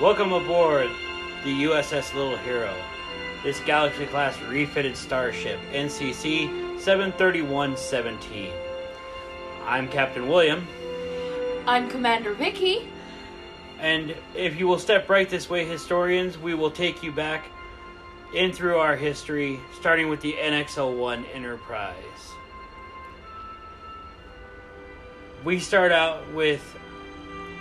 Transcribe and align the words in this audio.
Welcome 0.00 0.32
aboard 0.32 0.88
the 1.44 1.64
USS 1.64 2.14
Little 2.14 2.38
Hero. 2.38 2.74
This 3.42 3.60
Galaxy 3.60 4.06
class 4.06 4.40
refitted 4.40 4.96
starship, 4.96 5.60
NCC 5.74 6.80
73117. 6.80 8.50
I'm 9.66 9.86
Captain 9.88 10.26
William, 10.26 10.66
I'm 11.66 11.90
Commander 11.90 12.32
Vicky. 12.32 12.88
and 13.78 14.16
if 14.34 14.58
you 14.58 14.66
will 14.66 14.78
step 14.78 15.10
right 15.10 15.28
this 15.28 15.50
way, 15.50 15.66
historians, 15.66 16.38
we 16.38 16.54
will 16.54 16.70
take 16.70 17.02
you 17.02 17.12
back 17.12 17.44
in 18.32 18.52
through 18.52 18.78
our 18.78 18.96
history, 18.96 19.60
starting 19.78 20.08
with 20.08 20.22
the 20.22 20.32
NX-01 20.32 21.26
Enterprise. 21.34 21.94
We 25.44 25.58
start 25.58 25.92
out 25.92 26.26
with 26.32 26.62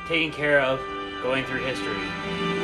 taking 0.08 0.32
care 0.32 0.62
of 0.62 0.80
going 1.22 1.46
through 1.46 1.60
history. 1.60 2.59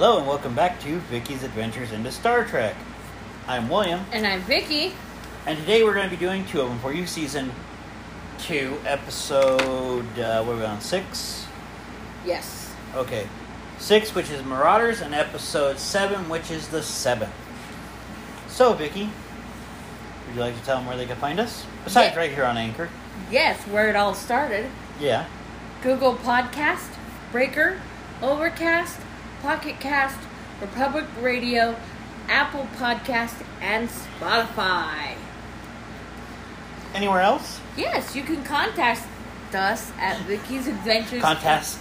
Hello, 0.00 0.16
and 0.16 0.26
welcome 0.26 0.54
back 0.54 0.80
to 0.80 0.98
Vicky's 1.10 1.42
Adventures 1.42 1.92
into 1.92 2.10
Star 2.10 2.46
Trek. 2.46 2.74
I'm 3.46 3.68
William, 3.68 4.00
And 4.12 4.26
I'm 4.26 4.40
Vicky. 4.40 4.94
and 5.44 5.58
today 5.58 5.84
we're 5.84 5.92
going 5.92 6.08
to 6.08 6.16
be 6.16 6.18
doing 6.18 6.46
two 6.46 6.62
of 6.62 6.70
them 6.70 6.78
for 6.78 6.90
you. 6.94 7.06
Season 7.06 7.52
two, 8.38 8.78
episode 8.86 10.18
uh, 10.18 10.42
what 10.42 10.54
are 10.54 10.58
we 10.58 10.64
on 10.64 10.80
six? 10.80 11.46
Yes. 12.24 12.72
Okay, 12.94 13.28
six, 13.78 14.14
which 14.14 14.30
is 14.30 14.42
Marauders, 14.42 15.02
and 15.02 15.14
episode 15.14 15.78
seven, 15.78 16.30
which 16.30 16.50
is 16.50 16.68
the 16.68 16.82
seventh. 16.82 17.34
So, 18.48 18.72
Vicky, 18.72 19.04
would 20.26 20.34
you 20.34 20.40
like 20.40 20.58
to 20.58 20.64
tell 20.64 20.78
them 20.78 20.86
where 20.86 20.96
they 20.96 21.04
can 21.04 21.16
find 21.18 21.38
us? 21.38 21.66
Besides, 21.84 22.14
Yeah. 22.14 22.18
right 22.18 22.32
here 22.32 22.46
on 22.46 22.56
Anchor. 22.56 22.88
Yes, 23.30 23.58
where 23.66 23.90
it 23.90 23.96
all 23.96 24.14
started. 24.14 24.70
Yeah. 24.98 25.26
Google 25.82 26.14
Podcast, 26.14 26.88
Breaker, 27.32 27.76
Overcast, 28.22 28.98
Pocket 29.42 29.80
Cast, 29.80 30.18
Republic 30.60 31.04
Radio, 31.20 31.76
Apple 32.28 32.68
Podcast, 32.76 33.44
and 33.60 33.88
Spotify. 33.88 35.14
Anywhere 36.94 37.20
else? 37.20 37.60
Yes, 37.76 38.14
you 38.14 38.22
can 38.22 38.42
contact 38.44 39.06
us 39.54 39.92
at 39.98 40.20
Vicky's 40.22 40.66
Adventures. 40.66 41.22
Contest. 41.22 41.78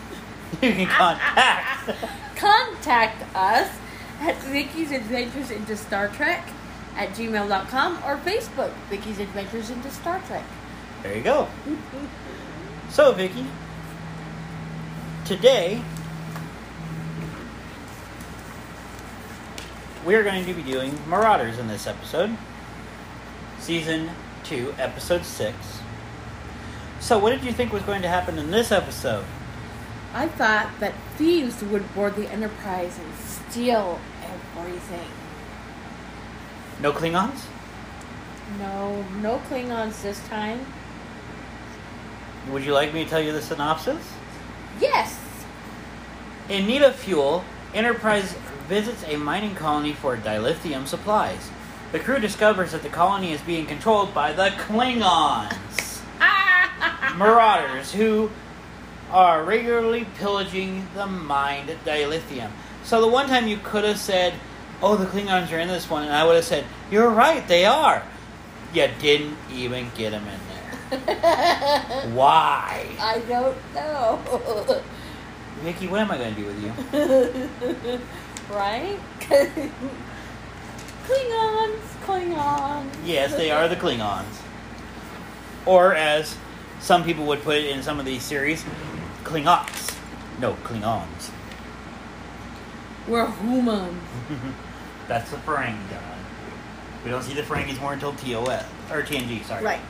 you 0.62 0.72
can 0.72 0.86
contact. 0.86 1.90
Contact 2.36 3.36
us 3.36 3.70
at 4.20 4.36
Vicky's 4.42 4.90
Adventures 4.90 5.50
into 5.50 5.76
Star 5.76 6.08
Trek 6.08 6.48
at 6.96 7.10
gmail.com 7.10 7.98
or 8.04 8.16
Facebook, 8.18 8.72
Vicky's 8.90 9.20
Adventures 9.20 9.70
into 9.70 9.90
Star 9.90 10.20
Trek. 10.26 10.44
There 11.02 11.16
you 11.16 11.22
go. 11.22 11.48
So, 12.90 13.12
Vicky, 13.12 13.46
today 15.24 15.82
we 20.04 20.14
are 20.14 20.22
going 20.22 20.44
to 20.44 20.54
be 20.54 20.62
doing 20.62 20.98
Marauders 21.08 21.58
in 21.58 21.68
this 21.68 21.86
episode, 21.86 22.36
season 23.58 24.10
two, 24.42 24.74
episode 24.78 25.24
six. 25.24 25.56
So, 27.00 27.18
what 27.18 27.30
did 27.30 27.44
you 27.44 27.52
think 27.52 27.72
was 27.72 27.82
going 27.82 28.02
to 28.02 28.08
happen 28.08 28.38
in 28.38 28.50
this 28.50 28.72
episode? 28.72 29.24
I 30.14 30.28
thought 30.28 30.70
that 30.80 30.92
thieves 31.16 31.62
would 31.62 31.94
board 31.94 32.16
the 32.16 32.28
Enterprise 32.30 32.98
and 32.98 33.14
steal 33.16 34.00
everything. 34.22 35.08
No 36.80 36.92
Klingons? 36.92 37.44
No, 38.58 39.02
no 39.20 39.40
Klingons 39.48 40.02
this 40.02 40.20
time. 40.28 40.66
Would 42.50 42.64
you 42.64 42.72
like 42.72 42.92
me 42.92 43.04
to 43.04 43.10
tell 43.10 43.20
you 43.20 43.32
the 43.32 43.40
synopsis? 43.40 44.04
Yes. 44.80 45.18
In 46.48 46.66
need 46.66 46.82
of 46.82 46.94
fuel, 46.94 47.44
Enterprise 47.72 48.34
visits 48.68 49.04
a 49.06 49.16
mining 49.16 49.54
colony 49.54 49.92
for 49.92 50.16
dilithium 50.16 50.86
supplies. 50.86 51.50
The 51.92 51.98
crew 51.98 52.18
discovers 52.18 52.72
that 52.72 52.82
the 52.82 52.88
colony 52.88 53.32
is 53.32 53.40
being 53.42 53.66
controlled 53.66 54.14
by 54.14 54.32
the 54.32 54.48
Klingons, 54.50 56.00
marauders 57.16 57.92
who 57.92 58.30
are 59.10 59.44
regularly 59.44 60.06
pillaging 60.16 60.88
the 60.94 61.06
mined 61.06 61.68
at 61.68 61.84
dilithium. 61.84 62.50
So 62.84 63.00
the 63.00 63.08
one 63.08 63.28
time 63.28 63.46
you 63.46 63.58
could 63.62 63.84
have 63.84 63.98
said, 63.98 64.34
"Oh, 64.82 64.96
the 64.96 65.06
Klingons 65.06 65.52
are 65.52 65.58
in 65.58 65.68
this 65.68 65.90
one," 65.90 66.04
and 66.04 66.12
I 66.12 66.24
would 66.24 66.36
have 66.36 66.44
said, 66.44 66.64
"You're 66.90 67.10
right, 67.10 67.46
they 67.46 67.66
are." 67.66 68.02
You 68.72 68.88
didn't 68.98 69.36
even 69.52 69.90
get 69.94 70.10
them 70.12 70.26
in 70.26 70.40
there. 70.48 72.10
Why, 72.14 72.86
I 72.98 73.18
don't 73.28 73.56
know. 73.74 74.82
Vicky? 75.60 75.88
What 75.88 76.00
am 76.00 76.10
I 76.10 76.16
going 76.16 76.34
to 76.34 76.40
do 76.40 76.46
with 76.46 76.62
you? 76.62 78.00
right? 78.52 78.98
Klingons, 81.04 81.80
Klingons. 82.04 82.90
Yes, 83.04 83.32
they 83.32 83.50
are 83.50 83.68
the 83.68 83.76
Klingons. 83.76 84.40
Or 85.66 85.94
as 85.94 86.36
some 86.80 87.04
people 87.04 87.26
would 87.26 87.42
put 87.42 87.56
it 87.56 87.66
in 87.66 87.82
some 87.82 87.98
of 87.98 88.06
these 88.06 88.22
series, 88.22 88.64
Klingots. 89.24 89.96
No, 90.40 90.54
Klingons. 90.64 91.30
We're 93.08 93.30
humans. 93.30 94.02
That's 95.08 95.30
the 95.30 95.36
Ferengi 95.38 95.90
guy. 95.90 96.12
We 97.04 97.10
don't 97.10 97.22
see 97.22 97.34
the 97.34 97.42
Ferengis 97.42 97.80
more 97.80 97.92
until 97.92 98.12
TOS 98.12 98.64
or 98.90 99.02
TNG. 99.02 99.44
Sorry. 99.44 99.64
Right. 99.64 99.80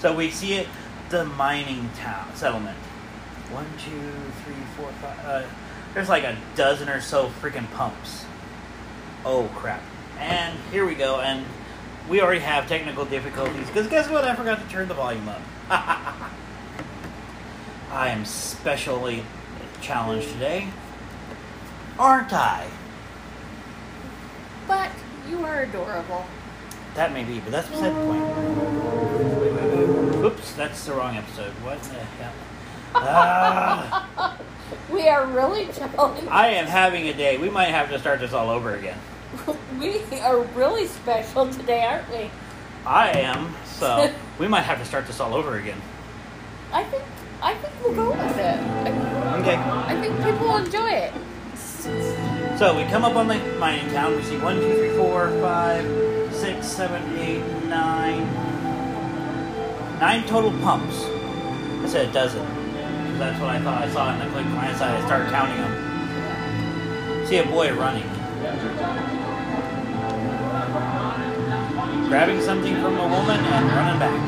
So 0.00 0.14
we 0.14 0.30
see 0.30 0.54
it, 0.54 0.66
the 1.10 1.24
mining 1.24 1.90
town 1.96 2.34
settlement. 2.34 2.76
One, 3.50 3.66
two, 3.78 4.10
three, 4.44 4.54
four, 4.76 4.90
five. 5.02 5.24
Uh, 5.24 5.46
there's 5.94 6.08
like 6.08 6.24
a 6.24 6.36
dozen 6.54 6.88
or 6.88 7.00
so 7.00 7.28
freaking 7.40 7.70
pumps. 7.72 8.24
Oh 9.24 9.50
crap! 9.54 9.82
And 10.18 10.58
here 10.70 10.84
we 10.86 10.94
go, 10.94 11.20
and 11.20 11.44
we 12.08 12.20
already 12.20 12.40
have 12.40 12.68
technical 12.68 13.04
difficulties 13.04 13.66
because 13.66 13.86
guess 13.88 14.08
what? 14.08 14.24
I 14.24 14.34
forgot 14.34 14.60
to 14.62 14.68
turn 14.68 14.88
the 14.88 14.94
volume 14.94 15.28
up. 15.28 15.40
I 17.90 18.08
am 18.08 18.24
specially 18.24 19.22
challenged 19.80 20.30
today, 20.32 20.68
aren't 21.98 22.32
I? 22.32 22.68
But 24.66 24.90
you 25.28 25.44
are 25.44 25.62
adorable. 25.62 26.24
That 26.94 27.12
may 27.12 27.24
be, 27.24 27.40
but 27.40 27.52
that's 27.52 27.68
beside 27.68 27.90
the 27.90 28.04
point. 28.04 28.22
Wait, 29.40 29.52
wait, 29.52 29.88
wait. 29.88 30.24
Oops, 30.24 30.52
that's 30.54 30.84
the 30.84 30.92
wrong 30.94 31.16
episode. 31.16 31.52
What 31.64 31.82
the 31.82 31.94
hell? 31.94 32.32
Ah, 32.94 34.36
We 34.92 35.08
are 35.08 35.26
really 35.26 35.66
challenged. 35.66 36.28
I 36.30 36.48
am 36.48 36.66
having 36.66 37.08
a 37.08 37.12
day. 37.14 37.38
We 37.38 37.50
might 37.50 37.66
have 37.66 37.90
to 37.90 37.98
start 37.98 38.20
this 38.20 38.32
all 38.32 38.50
over 38.50 38.74
again. 38.74 38.98
we 39.80 40.00
are 40.20 40.40
really 40.54 40.86
special 40.86 41.48
today, 41.48 41.84
aren't 41.84 42.08
we? 42.10 42.30
I 42.84 43.10
am, 43.10 43.54
so 43.64 44.12
we 44.38 44.48
might 44.48 44.62
have 44.62 44.78
to 44.78 44.84
start 44.84 45.06
this 45.06 45.20
all 45.20 45.34
over 45.34 45.56
again. 45.56 45.80
I 46.72 46.84
think 46.84 47.02
I 47.40 47.54
think 47.54 47.72
we'll 47.82 47.94
go 47.94 48.10
with 48.10 48.38
it. 48.38 48.58
I, 48.60 49.38
Okay. 49.40 49.56
I 49.56 50.00
think 50.00 50.16
people 50.18 50.46
will 50.48 50.58
enjoy 50.58 50.90
it. 50.90 51.12
So 52.58 52.76
we 52.76 52.84
come 52.84 53.04
up 53.04 53.16
on 53.16 53.26
the 53.26 53.38
mining 53.58 53.90
town. 53.92 54.14
We 54.14 54.22
see 54.22 54.36
one, 54.38 54.56
two, 54.60 54.74
three, 54.76 54.96
four, 54.96 55.30
five, 55.40 55.84
six, 56.32 56.66
seven, 56.68 57.18
eight, 57.18 57.42
nine, 57.64 58.22
nine 59.98 60.24
total 60.26 60.52
pumps. 60.60 61.02
I 61.04 61.86
said 61.88 62.08
a 62.08 62.12
dozen. 62.12 62.46
That's 63.22 63.40
what 63.40 63.50
I 63.50 63.60
thought 63.60 63.82
I 63.82 63.88
saw 63.88 64.12
in 64.12 64.18
the 64.18 64.26
quick 64.32 64.46
glance. 64.46 64.80
I 64.80 65.00
started 65.06 65.30
counting 65.30 65.56
them. 65.56 67.26
See 67.28 67.36
a 67.36 67.44
boy 67.44 67.72
running, 67.72 68.02
grabbing 72.08 72.40
something 72.40 72.74
from 72.74 72.98
a 72.98 73.06
woman 73.08 73.38
and 73.38 73.66
running 73.76 73.98
back. 74.00 74.20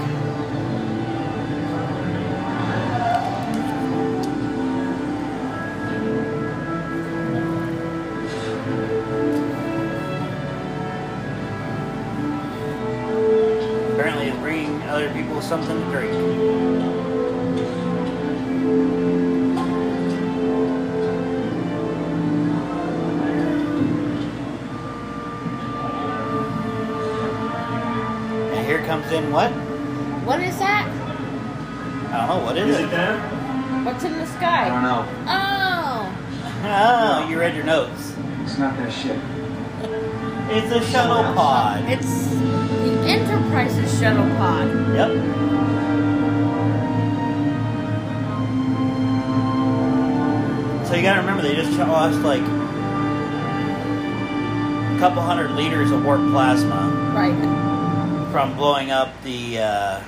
Apparently, 13.92 14.30
he's 14.30 14.38
bringing 14.38 14.82
other 14.84 15.12
people 15.12 15.42
something 15.42 15.80
to 15.80 15.84
drink. 15.90 16.23
Comes 29.04 29.12
in 29.12 29.32
what? 29.32 29.50
What 30.24 30.40
is 30.40 30.58
that? 30.58 30.88
I 32.12 32.26
don't 32.26 32.38
know. 32.38 32.44
What 32.44 32.56
is, 32.56 32.68
Is 32.70 32.78
it? 32.80 32.84
it 32.84 32.90
there? 32.90 33.18
What's 33.84 34.04
in 34.04 34.12
the 34.18 34.26
sky? 34.26 34.66
I 34.66 34.68
don't 34.68 34.82
know. 34.82 35.06
Oh, 35.28 36.20
Oh, 36.66 37.28
you 37.28 37.38
read 37.38 37.54
your 37.54 37.64
notes. 37.64 38.14
It's 38.42 38.56
not 38.58 38.74
that 38.78 38.90
shit. 38.90 39.18
It's 40.50 40.72
a 40.74 40.80
shuttle 40.90 41.34
pod. 41.34 41.84
it's 41.90 42.28
the 42.30 43.00
Enterprise's 43.06 43.98
shuttle 44.00 44.24
pod. 44.36 44.68
Yep. 44.94 45.10
So 50.86 50.94
you 50.94 51.02
gotta 51.02 51.20
remember, 51.20 51.42
they 51.42 51.54
just 51.56 51.76
lost 51.78 52.20
like 52.20 52.42
a 52.42 52.46
couple 55.00 55.22
hundred 55.22 55.52
liters 55.52 55.90
of 55.90 56.04
warp 56.04 56.20
plasma 56.30 56.90
Right. 57.14 57.34
From 58.34 58.56
blowing 58.56 58.90
up 58.90 59.12
the 59.22 59.60
uh, 59.60 60.02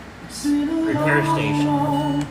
repair 0.44 1.24
station. 1.26 2.26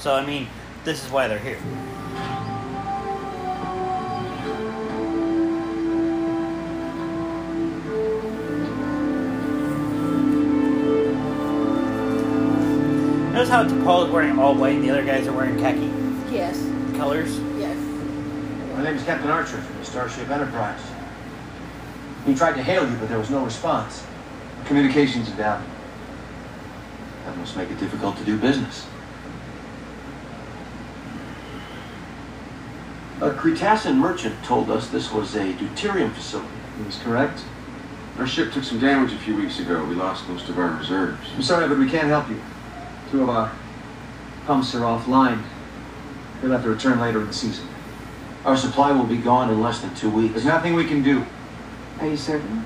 So 0.00 0.12
I 0.16 0.26
mean, 0.26 0.48
this 0.82 1.04
is 1.04 1.12
why 1.12 1.28
they're 1.28 1.38
here. 1.38 1.60
Notice 13.32 13.48
how 13.50 13.84
Paul 13.84 14.06
is 14.06 14.10
wearing 14.10 14.36
all 14.40 14.56
white 14.56 14.74
and 14.74 14.82
the 14.82 14.90
other 14.90 15.04
guys 15.04 15.28
are 15.28 15.32
wearing 15.32 15.56
khaki 15.60 15.92
Yes. 16.34 16.60
colors. 16.96 17.38
Yes. 17.56 17.76
My 18.74 18.82
name 18.82 18.96
is 18.96 19.04
Captain 19.04 19.30
Archer 19.30 19.58
from 19.58 19.78
the 19.78 19.84
Starship 19.84 20.28
Enterprise. 20.28 20.80
We 22.26 22.34
tried 22.34 22.54
to 22.54 22.62
hail 22.62 22.88
you, 22.88 22.96
but 22.96 23.08
there 23.08 23.18
was 23.18 23.30
no 23.30 23.44
response. 23.44 24.04
Communications 24.64 25.30
are 25.30 25.36
down. 25.36 25.64
That 27.24 27.36
must 27.36 27.56
make 27.56 27.70
it 27.70 27.78
difficult 27.78 28.16
to 28.18 28.24
do 28.24 28.36
business. 28.36 28.86
A 33.20 33.30
Kreetassan 33.30 33.96
merchant 33.96 34.44
told 34.44 34.70
us 34.70 34.88
this 34.88 35.10
was 35.12 35.34
a 35.36 35.52
deuterium 35.54 36.12
facility. 36.12 36.48
He 36.76 36.84
was 36.84 36.98
correct. 36.98 37.40
Our 38.18 38.26
ship 38.26 38.52
took 38.52 38.64
some 38.64 38.78
damage 38.78 39.12
a 39.12 39.18
few 39.18 39.36
weeks 39.36 39.58
ago. 39.60 39.84
We 39.84 39.94
lost 39.94 40.28
most 40.28 40.48
of 40.48 40.58
our 40.58 40.68
reserves. 40.68 41.28
I'm 41.34 41.42
sorry, 41.42 41.68
but 41.68 41.78
we 41.78 41.88
can't 41.88 42.08
help 42.08 42.28
you. 42.28 42.40
Two 43.10 43.22
of 43.22 43.28
our 43.28 43.52
pumps 44.46 44.74
are 44.74 44.80
offline. 44.80 45.42
We'll 46.42 46.52
have 46.52 46.62
to 46.64 46.70
return 46.70 47.00
later 47.00 47.20
in 47.20 47.28
the 47.28 47.32
season. 47.32 47.68
Our 48.44 48.56
supply 48.56 48.92
will 48.92 49.06
be 49.06 49.16
gone 49.16 49.50
in 49.50 49.60
less 49.60 49.80
than 49.80 49.94
two 49.94 50.10
weeks. 50.10 50.34
There's 50.34 50.46
nothing 50.46 50.74
we 50.74 50.84
can 50.84 51.02
do. 51.02 51.24
Are 52.00 52.06
you 52.06 52.16
certain? 52.16 52.64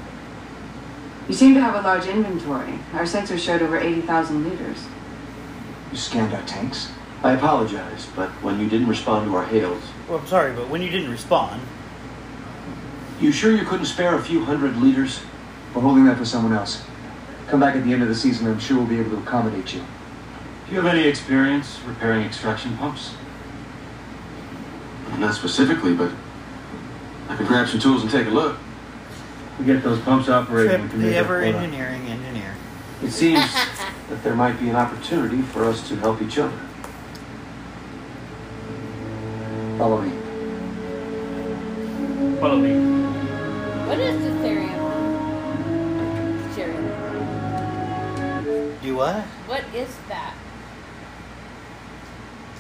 You 1.29 1.35
seem 1.35 1.55
to 1.55 1.61
have 1.61 1.77
a 1.77 1.81
large 1.83 2.07
inventory. 2.07 2.79
Our 2.93 3.03
sensors 3.05 3.39
showed 3.39 3.63
over 3.63 3.79
80,000 3.79 4.49
liters. 4.49 4.87
You 5.93 5.97
scanned 5.97 6.35
our 6.35 6.43
tanks? 6.43 6.91
I 7.23 7.33
apologize, 7.33 8.07
but 8.17 8.31
when 8.43 8.59
you 8.59 8.69
didn't 8.69 8.89
respond 8.89 9.27
to 9.29 9.37
our 9.37 9.45
hails, 9.45 9.83
Well, 10.09 10.19
I'm 10.19 10.27
sorry, 10.27 10.53
but 10.55 10.69
when 10.69 10.83
you 10.83 10.91
didn't 10.91 11.11
respond, 11.11 11.61
you 13.21 13.31
sure 13.31 13.55
you 13.55 13.65
couldn't 13.65 13.87
spare 13.87 14.15
a 14.15 14.23
few 14.23 14.45
hundred 14.45 14.77
liters? 14.79 15.21
We're 15.75 15.83
holding 15.83 16.07
that 16.07 16.17
for 16.17 16.25
someone 16.25 16.53
else. 16.53 16.83
Come 17.47 17.61
back 17.61 17.77
at 17.77 17.85
the 17.85 17.93
end 17.93 18.03
of 18.03 18.09
the 18.09 18.15
season, 18.15 18.49
I'm 18.49 18.59
sure 18.59 18.79
we'll 18.79 18.87
be 18.87 18.99
able 18.99 19.11
to 19.11 19.19
accommodate 19.19 19.75
you. 19.75 19.81
Do 20.67 20.75
you 20.75 20.81
have 20.81 20.93
any 20.93 21.07
experience 21.07 21.79
repairing 21.87 22.23
extraction 22.25 22.77
pumps? 22.77 23.15
Not 25.19 25.35
specifically, 25.35 25.95
but 25.95 26.11
I 27.29 27.37
could 27.37 27.47
grab 27.47 27.69
some 27.69 27.81
tools 27.81 28.03
and 28.03 28.11
take 28.11 28.27
a 28.27 28.31
look. 28.31 28.57
We 29.61 29.67
get 29.67 29.83
those 29.83 30.01
pumps 30.01 30.31
operating. 30.31 30.89
Trip 30.89 30.91
the 30.93 30.97
make 30.97 31.15
ever 31.17 31.43
quota. 31.43 31.59
engineering 31.59 32.07
engineer. 32.07 32.57
It 33.03 33.11
seems 33.11 33.53
that 34.09 34.25
there 34.25 34.35
might 34.35 34.59
be 34.59 34.71
an 34.71 34.77
opportunity 34.77 35.43
for 35.43 35.67
us 35.67 35.87
to 35.91 35.97
help 35.97 36.23
each 36.23 36.39
other. 36.39 36.59
Follow 39.77 40.01
me. 40.01 40.13
Follow 42.41 42.57
me. 42.57 42.73
What 43.87 43.99
is 44.01 44.23
deuterium? 44.23 44.81
Deuterium. 46.55 46.87
Do 48.81 48.97
what? 48.97 49.25
What 49.47 49.65
is 49.75 49.95
that? 50.09 50.35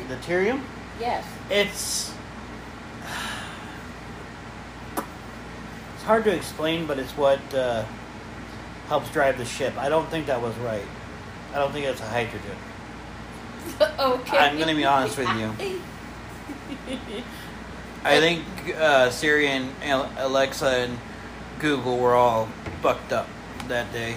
The 0.06 0.16
Tyrium? 0.16 0.60
Yes. 0.98 1.24
It's. 1.48 2.09
Hard 6.10 6.24
to 6.24 6.34
explain, 6.34 6.86
but 6.86 6.98
it's 6.98 7.16
what 7.16 7.38
uh, 7.54 7.84
helps 8.88 9.08
drive 9.12 9.38
the 9.38 9.44
ship. 9.44 9.76
I 9.78 9.88
don't 9.88 10.08
think 10.10 10.26
that 10.26 10.42
was 10.42 10.56
right. 10.56 10.82
I 11.54 11.58
don't 11.60 11.70
think 11.70 11.86
it's 11.86 12.00
a 12.00 12.04
hydrogen. 12.04 12.56
okay. 13.80 14.38
I'm 14.38 14.58
gonna 14.58 14.74
be 14.74 14.84
honest 14.84 15.16
with 15.16 15.28
you. 15.28 15.80
I 18.02 18.18
think 18.20 18.44
uh, 18.76 19.10
Siri 19.10 19.46
and 19.46 19.70
Alexa 20.18 20.66
and 20.66 20.98
Google 21.60 21.96
were 21.96 22.16
all 22.16 22.46
fucked 22.82 23.12
up 23.12 23.28
that 23.68 23.92
day. 23.92 24.16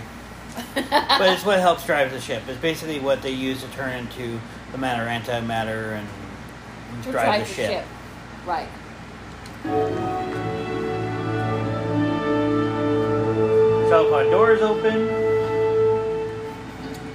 but 0.73 1.29
it's 1.29 1.45
what 1.45 1.59
helps 1.59 1.85
drive 1.85 2.11
the 2.11 2.19
ship. 2.19 2.41
It's 2.47 2.59
basically 2.59 2.99
what 3.01 3.21
they 3.21 3.33
use 3.33 3.61
to 3.61 3.67
turn 3.69 3.95
into 3.99 4.39
the 4.71 4.79
matter, 4.79 5.05
antimatter, 5.05 5.99
and 5.99 6.07
to 7.03 7.11
drive, 7.11 7.47
the, 7.47 7.53
ship. 7.53 7.85
Right. 8.47 8.69
Shuttle 13.93 14.09
pod 14.09 14.31
doors 14.31 14.61
open. 14.63 15.07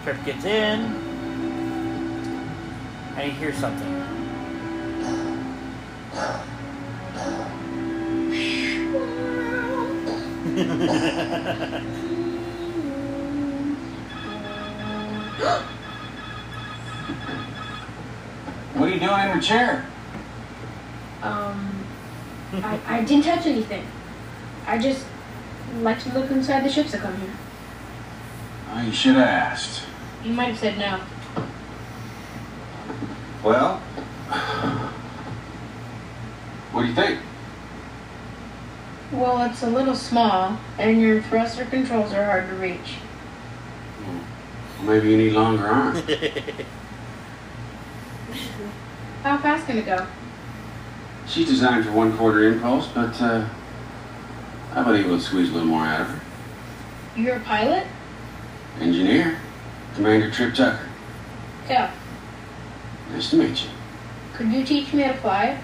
Trip 0.05 0.25
gets 0.25 0.45
in. 0.45 0.79
And 3.17 3.19
he 3.19 3.31
hears 3.31 3.57
something. 3.57 3.95
What 18.75 18.89
are 18.89 18.93
you 18.93 19.01
doing 19.01 19.21
in 19.21 19.29
your 19.31 19.41
chair? 19.41 19.85
Um, 21.23 21.85
I, 22.53 22.79
I 22.87 23.03
didn't 23.03 23.25
touch 23.25 23.47
anything. 23.47 23.85
I 24.65 24.79
just 24.79 25.08
like 25.83 26.03
to 26.03 26.13
look 26.13 26.31
inside 26.31 26.65
the 26.65 26.71
ships 26.71 26.93
that 26.93 27.01
come 27.01 27.17
here. 27.21 27.31
Oh, 28.71 28.83
you 28.83 28.93
should 28.93 29.15
have 29.17 29.27
asked. 29.27 29.83
You 30.25 30.33
might 30.33 30.49
have 30.49 30.59
said 30.59 30.79
no. 30.79 31.01
Well, 33.43 33.77
what 36.73 36.83
do 36.83 36.89
you 36.89 36.95
think? 36.95 37.21
Well, 39.13 39.41
it's 39.51 39.63
a 39.63 39.71
little 39.71 39.95
small, 39.95 40.59
and 40.79 41.01
your 41.01 41.23
thruster 41.23 41.65
controls 41.65 42.13
are 42.13 42.25
hard 42.25 42.49
to 42.49 42.55
reach. 42.57 42.97
Maybe 44.83 45.11
you 45.11 45.17
need 45.17 45.33
longer 45.33 45.67
arms. 45.67 46.01
How 49.23 49.39
fast 49.39 49.67
can 49.67 49.79
it 49.79 49.87
go? 49.87 50.07
She's 51.27 51.49
designed 51.49 51.85
for 51.85 51.93
one 51.93 52.17
quarter 52.17 52.45
impulse, 52.45 52.89
but 52.89 53.21
uh, 53.21 53.49
I've 54.73 54.85
been 54.87 54.97
able 54.97 55.17
to 55.17 55.23
squeeze 55.23 55.51
a 55.51 55.53
little 55.53 55.69
more 55.69 55.85
out 55.85 56.03
of 56.03 56.09
her. 56.09 56.21
You're 57.21 57.37
a 57.37 57.41
pilot? 57.41 57.87
Engineer, 58.81 59.39
Commander 59.95 60.31
Trip 60.31 60.55
Tucker. 60.55 60.89
Yeah. 61.69 61.91
Nice 63.11 63.31
to 63.31 63.37
meet 63.37 63.65
you. 63.65 63.71
Could 64.35 64.53
you 64.53 64.65
teach 64.65 64.93
me 64.93 65.03
how 65.03 65.13
to 65.13 65.19
fly? 65.19 65.61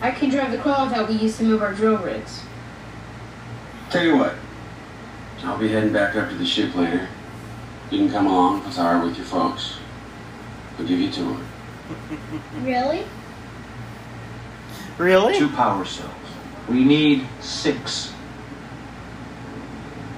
I 0.00 0.10
can 0.10 0.30
drive 0.30 0.52
the 0.52 0.58
crawler 0.58 0.88
that 0.90 1.08
we 1.08 1.14
use 1.16 1.36
to 1.38 1.44
move 1.44 1.62
our 1.62 1.72
drill 1.72 1.98
rigs. 1.98 2.42
Tell 3.90 4.04
you 4.04 4.16
what, 4.16 4.34
I'll 5.44 5.58
be 5.58 5.68
heading 5.68 5.92
back 5.92 6.16
up 6.16 6.28
to 6.28 6.34
the 6.34 6.46
ship 6.46 6.74
later. 6.74 7.08
You 7.90 7.98
can 7.98 8.10
come 8.10 8.26
along, 8.26 8.62
Pazar, 8.62 9.02
with 9.04 9.16
your 9.16 9.26
folks. 9.26 9.78
We'll 10.76 10.86
give 10.86 10.98
you 11.00 11.08
a 11.08 11.12
tour. 11.12 11.38
Really? 12.62 13.04
Really? 14.98 15.38
Two 15.38 15.48
power 15.48 15.84
cells. 15.84 16.12
We 16.68 16.84
need 16.84 17.26
six. 17.40 18.12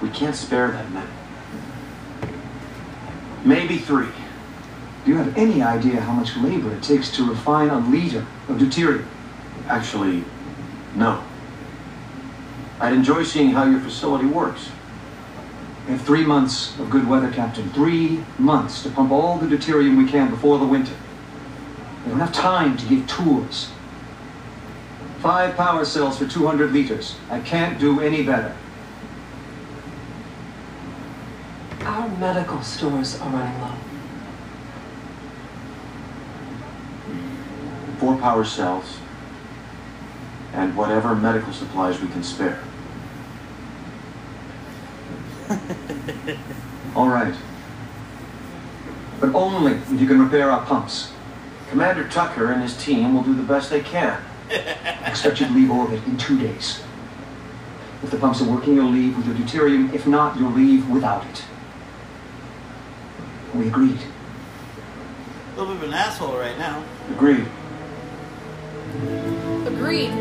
We 0.01 0.09
can't 0.09 0.35
spare 0.35 0.71
that 0.71 0.91
many. 0.91 1.09
Maybe 3.45 3.77
three. 3.77 4.09
Do 5.05 5.11
you 5.11 5.17
have 5.17 5.35
any 5.37 5.61
idea 5.63 6.01
how 6.01 6.13
much 6.13 6.35
labor 6.37 6.73
it 6.73 6.83
takes 6.83 7.09
to 7.15 7.27
refine 7.27 7.69
a 7.69 7.79
liter 7.79 8.25
of 8.47 8.57
deuterium? 8.57 9.05
Actually, 9.67 10.23
no. 10.95 11.23
I'd 12.79 12.93
enjoy 12.93 13.23
seeing 13.23 13.51
how 13.51 13.65
your 13.65 13.79
facility 13.79 14.25
works. 14.25 14.69
We 15.85 15.93
have 15.93 16.01
three 16.01 16.23
months 16.23 16.77
of 16.79 16.89
good 16.89 17.07
weather, 17.07 17.31
Captain. 17.31 17.69
Three 17.71 18.23
months 18.37 18.83
to 18.83 18.89
pump 18.89 19.11
all 19.11 19.37
the 19.37 19.47
deuterium 19.47 19.97
we 19.97 20.09
can 20.09 20.29
before 20.29 20.59
the 20.59 20.65
winter. 20.65 20.93
We 22.05 22.11
don't 22.11 22.19
have 22.19 22.33
time 22.33 22.77
to 22.77 22.85
give 22.85 23.07
tours. 23.07 23.69
Five 25.21 25.55
power 25.55 25.85
cells 25.85 26.17
for 26.17 26.27
200 26.27 26.71
liters. 26.73 27.15
I 27.29 27.39
can't 27.41 27.79
do 27.79 27.99
any 27.99 28.23
better. 28.23 28.55
Our 31.81 32.09
medical 32.17 32.63
stores 32.63 33.21
are 33.21 33.29
running 33.29 33.61
low. 33.61 33.73
Four 37.99 38.17
power 38.17 38.43
cells, 38.43 38.97
and 40.53 40.75
whatever 40.75 41.15
medical 41.15 41.53
supplies 41.53 42.01
we 42.01 42.07
can 42.07 42.23
spare. 42.23 42.59
All 46.95 47.09
right. 47.09 47.35
But 49.19 49.35
only 49.35 49.73
if 49.73 50.01
you 50.01 50.07
can 50.07 50.19
repair 50.19 50.49
our 50.49 50.65
pumps. 50.65 51.13
Commander 51.69 52.07
Tucker 52.09 52.51
and 52.51 52.63
his 52.63 52.75
team 52.83 53.13
will 53.13 53.21
do 53.21 53.35
the 53.35 53.43
best 53.43 53.69
they 53.69 53.81
can. 53.81 54.19
I 55.05 55.09
expect 55.09 55.39
you 55.39 55.47
to 55.47 55.53
leave 55.53 55.71
orbit 55.71 56.03
in 56.05 56.17
two 56.17 56.37
days. 56.37 56.83
If 58.03 58.11
the 58.11 58.17
pumps 58.17 58.41
are 58.41 58.49
working, 58.49 58.75
you'll 58.75 58.89
leave 58.89 59.15
with 59.15 59.27
your 59.27 59.35
deuterium. 59.35 59.93
If 59.93 60.05
not, 60.07 60.37
you'll 60.37 60.51
leave 60.51 60.89
without 60.89 61.25
it. 61.25 61.43
We 63.53 63.67
agreed. 63.67 63.99
A 65.55 65.59
little 65.59 65.73
bit 65.75 65.83
of 65.83 65.89
an 65.89 65.93
asshole 65.93 66.37
right 66.37 66.57
now. 66.57 66.83
Agreed. 67.11 67.45
Agreed. 69.67 70.11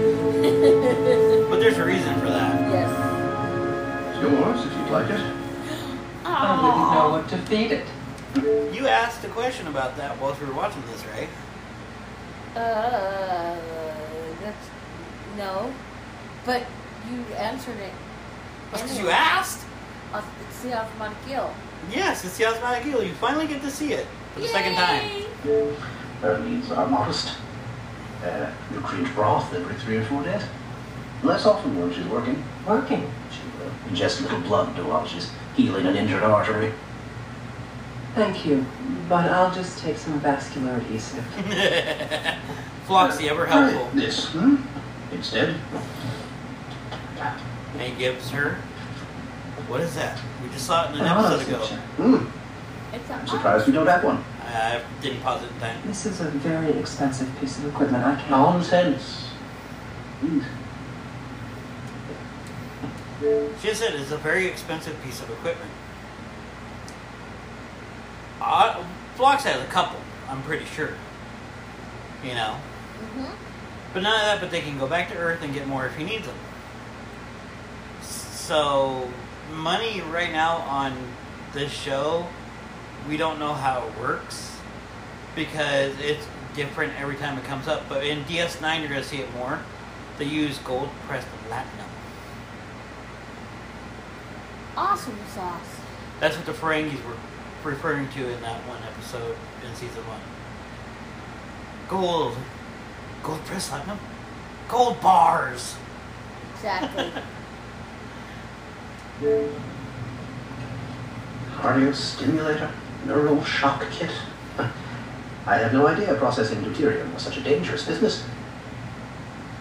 But 1.49 1.59
there's 1.59 1.79
a 1.79 1.85
reason 1.85 2.15
for 2.21 2.29
that. 2.29 2.71
yes. 2.71 4.17
It's 4.17 4.23
yours 4.23 4.67
if 4.67 4.73
you'd 4.79 4.91
like 4.91 5.11
it. 5.11 5.21
I 6.25 6.63
wouldn't 6.63 6.93
know 6.93 7.11
what 7.11 7.29
to 7.31 7.39
feed 7.49 7.73
it. 7.73 7.87
You 8.73 8.87
asked 8.87 9.25
a 9.25 9.29
question 9.29 9.67
about 9.67 9.97
that 9.97 10.21
while 10.21 10.37
we 10.41 10.47
were 10.47 10.55
watching 10.55 10.83
this, 10.87 11.05
right? 11.07 11.29
Uh, 12.57 13.90
that's 14.51 15.37
no, 15.37 15.73
but 16.45 16.63
you 17.11 17.25
answered 17.37 17.79
it. 17.79 17.93
That's 18.71 18.83
because 18.83 18.99
you 18.99 19.11
asked. 19.11 19.65
Uh, 20.13 20.23
It's 20.49 20.63
the 20.63 20.79
automatic 20.79 21.17
kill. 21.27 21.51
Yes, 21.91 22.25
it's 22.25 22.37
the 22.37 22.47
Osmotic 22.47 22.87
Eel. 22.87 23.03
You 23.03 23.15
finally 23.15 23.47
get 23.47 23.63
to 23.63 23.71
see 23.71 23.93
it 23.93 24.07
for 24.35 24.41
the 24.41 24.49
second 24.49 24.75
time. 24.75 25.09
Yay! 25.45 25.75
Our 26.23 26.39
needs 26.41 26.71
are 26.71 26.87
modest. 26.87 27.37
Uh, 28.25 28.51
recruit 28.73 29.09
broth 29.15 29.55
every 29.55 29.75
three 29.77 29.97
or 29.97 30.05
four 30.05 30.23
days. 30.23 30.43
Less 31.23 31.47
often 31.47 31.79
when 31.81 31.93
she's 31.95 32.07
working. 32.07 32.43
Working. 32.67 33.11
She 33.31 33.41
will 33.59 33.71
ingest 33.91 34.21
a 34.21 34.23
little 34.25 34.41
blood 34.41 34.69
while 34.87 35.07
she's 35.07 35.31
healing 35.57 35.87
an 35.87 35.97
injured 35.97 36.23
artery. 36.23 36.73
Thank 38.15 38.45
you, 38.45 38.67
but 39.09 39.31
I'll 39.31 39.55
just 39.55 39.79
take 39.79 39.97
some 39.97 40.21
vascular 40.21 40.75
adhesive. 40.77 41.25
Floxy, 42.91 43.29
ever 43.29 43.47
helpful. 43.47 43.89
This, 43.95 44.31
hmm? 44.31 44.57
Instead, 45.13 45.55
And 47.21 47.81
he 47.81 47.97
gives 47.97 48.31
her. 48.31 48.57
What 49.69 49.81
is 49.81 49.95
that? 49.95 50.19
We 50.43 50.49
just 50.49 50.67
saw 50.67 50.87
it 50.87 50.95
in 50.95 50.97
an 50.97 51.03
an 51.03 51.07
honor 51.07 51.37
episode 51.37 51.49
ago. 51.49 51.65
switcher. 51.67 51.83
Hmm. 51.83 52.27
It's 52.93 53.09
a 53.09 53.15
I'm 53.15 53.29
surprised 53.29 53.69
we 53.69 53.73
don't 53.75 53.87
have 53.87 54.03
one. 54.03 54.25
I 54.45 54.83
didn't 55.01 55.21
pause 55.21 55.41
it 55.45 55.53
in 55.53 55.61
time. 55.61 55.79
This 55.87 56.05
is 56.05 56.21
a 56.21 56.25
very 56.31 56.73
expensive 56.81 57.31
piece 57.39 57.59
of 57.59 57.67
equipment. 57.67 58.05
I 58.05 58.17
can't. 58.17 58.31
Nonsense. 58.31 59.29
Please. 60.19 60.43
She 63.63 63.73
said 63.73 63.95
it's 63.95 64.11
a 64.11 64.19
very 64.19 64.47
expensive 64.47 65.01
piece 65.05 65.21
of 65.23 65.31
equipment. 65.31 65.71
Uh, 68.41 68.83
Phlox 69.15 69.45
has 69.45 69.63
a 69.63 69.67
couple, 69.67 70.01
I'm 70.29 70.43
pretty 70.43 70.65
sure. 70.65 70.95
You 72.25 72.35
know? 72.35 72.57
Mm-hmm. 73.01 73.35
But 73.95 74.03
none 74.03 74.15
of 74.15 74.21
that, 74.21 74.41
but 74.41 74.51
they 74.51 74.61
can 74.61 74.79
go 74.79 74.87
back 74.87 75.09
to 75.11 75.17
Earth 75.17 75.43
and 75.43 75.53
get 75.53 75.67
more 75.67 75.87
if 75.87 75.97
he 75.97 76.05
needs 76.05 76.27
them. 76.27 76.37
So, 78.03 79.09
money 79.53 80.01
right 80.01 80.31
now 80.31 80.59
on 80.59 80.97
this 81.53 81.73
show, 81.73 82.27
we 83.09 83.17
don't 83.17 83.39
know 83.39 83.53
how 83.53 83.87
it 83.87 83.99
works 84.01 84.57
because 85.35 85.99
it's 85.99 86.27
different 86.55 86.93
every 86.99 87.17
time 87.17 87.39
it 87.39 87.45
comes 87.45 87.69
up. 87.69 87.89
But 87.89 88.05
in 88.05 88.25
DS9, 88.25 88.81
you're 88.81 88.89
going 88.89 89.03
to 89.03 89.09
see 89.09 89.19
it 89.19 89.33
more. 89.35 89.61
They 90.19 90.25
use 90.27 90.59
gold 90.59 90.91
pressed 91.07 91.27
platinum. 91.49 91.87
Awesome 94.77 95.19
sauce. 95.35 95.81
That's 96.21 96.37
what 96.37 96.47
the 96.47 96.53
Ferengis 96.53 97.03
were 97.05 97.17
referring 97.65 98.09
to 98.11 98.31
in 98.31 98.41
that 98.43 98.61
one 98.69 98.83
episode 98.83 99.37
in 99.67 99.75
season 99.75 100.03
one. 100.07 100.21
Gold. 101.89 102.37
Gold 103.23 103.45
press 103.45 103.69
platinum? 103.69 103.99
Gold 104.69 105.01
bars! 105.01 105.77
Exactly. 106.55 107.13
Cardio 111.61 111.95
stimulator, 111.95 112.71
neural 113.05 113.45
shock 113.45 113.85
kit. 113.91 114.11
I 115.47 115.57
had 115.57 115.73
no 115.73 115.87
idea 115.87 116.15
processing 116.15 116.63
deuterium 116.63 117.13
was 117.13 117.23
such 117.23 117.37
a 117.37 117.43
dangerous 117.43 117.85
business. 117.87 118.25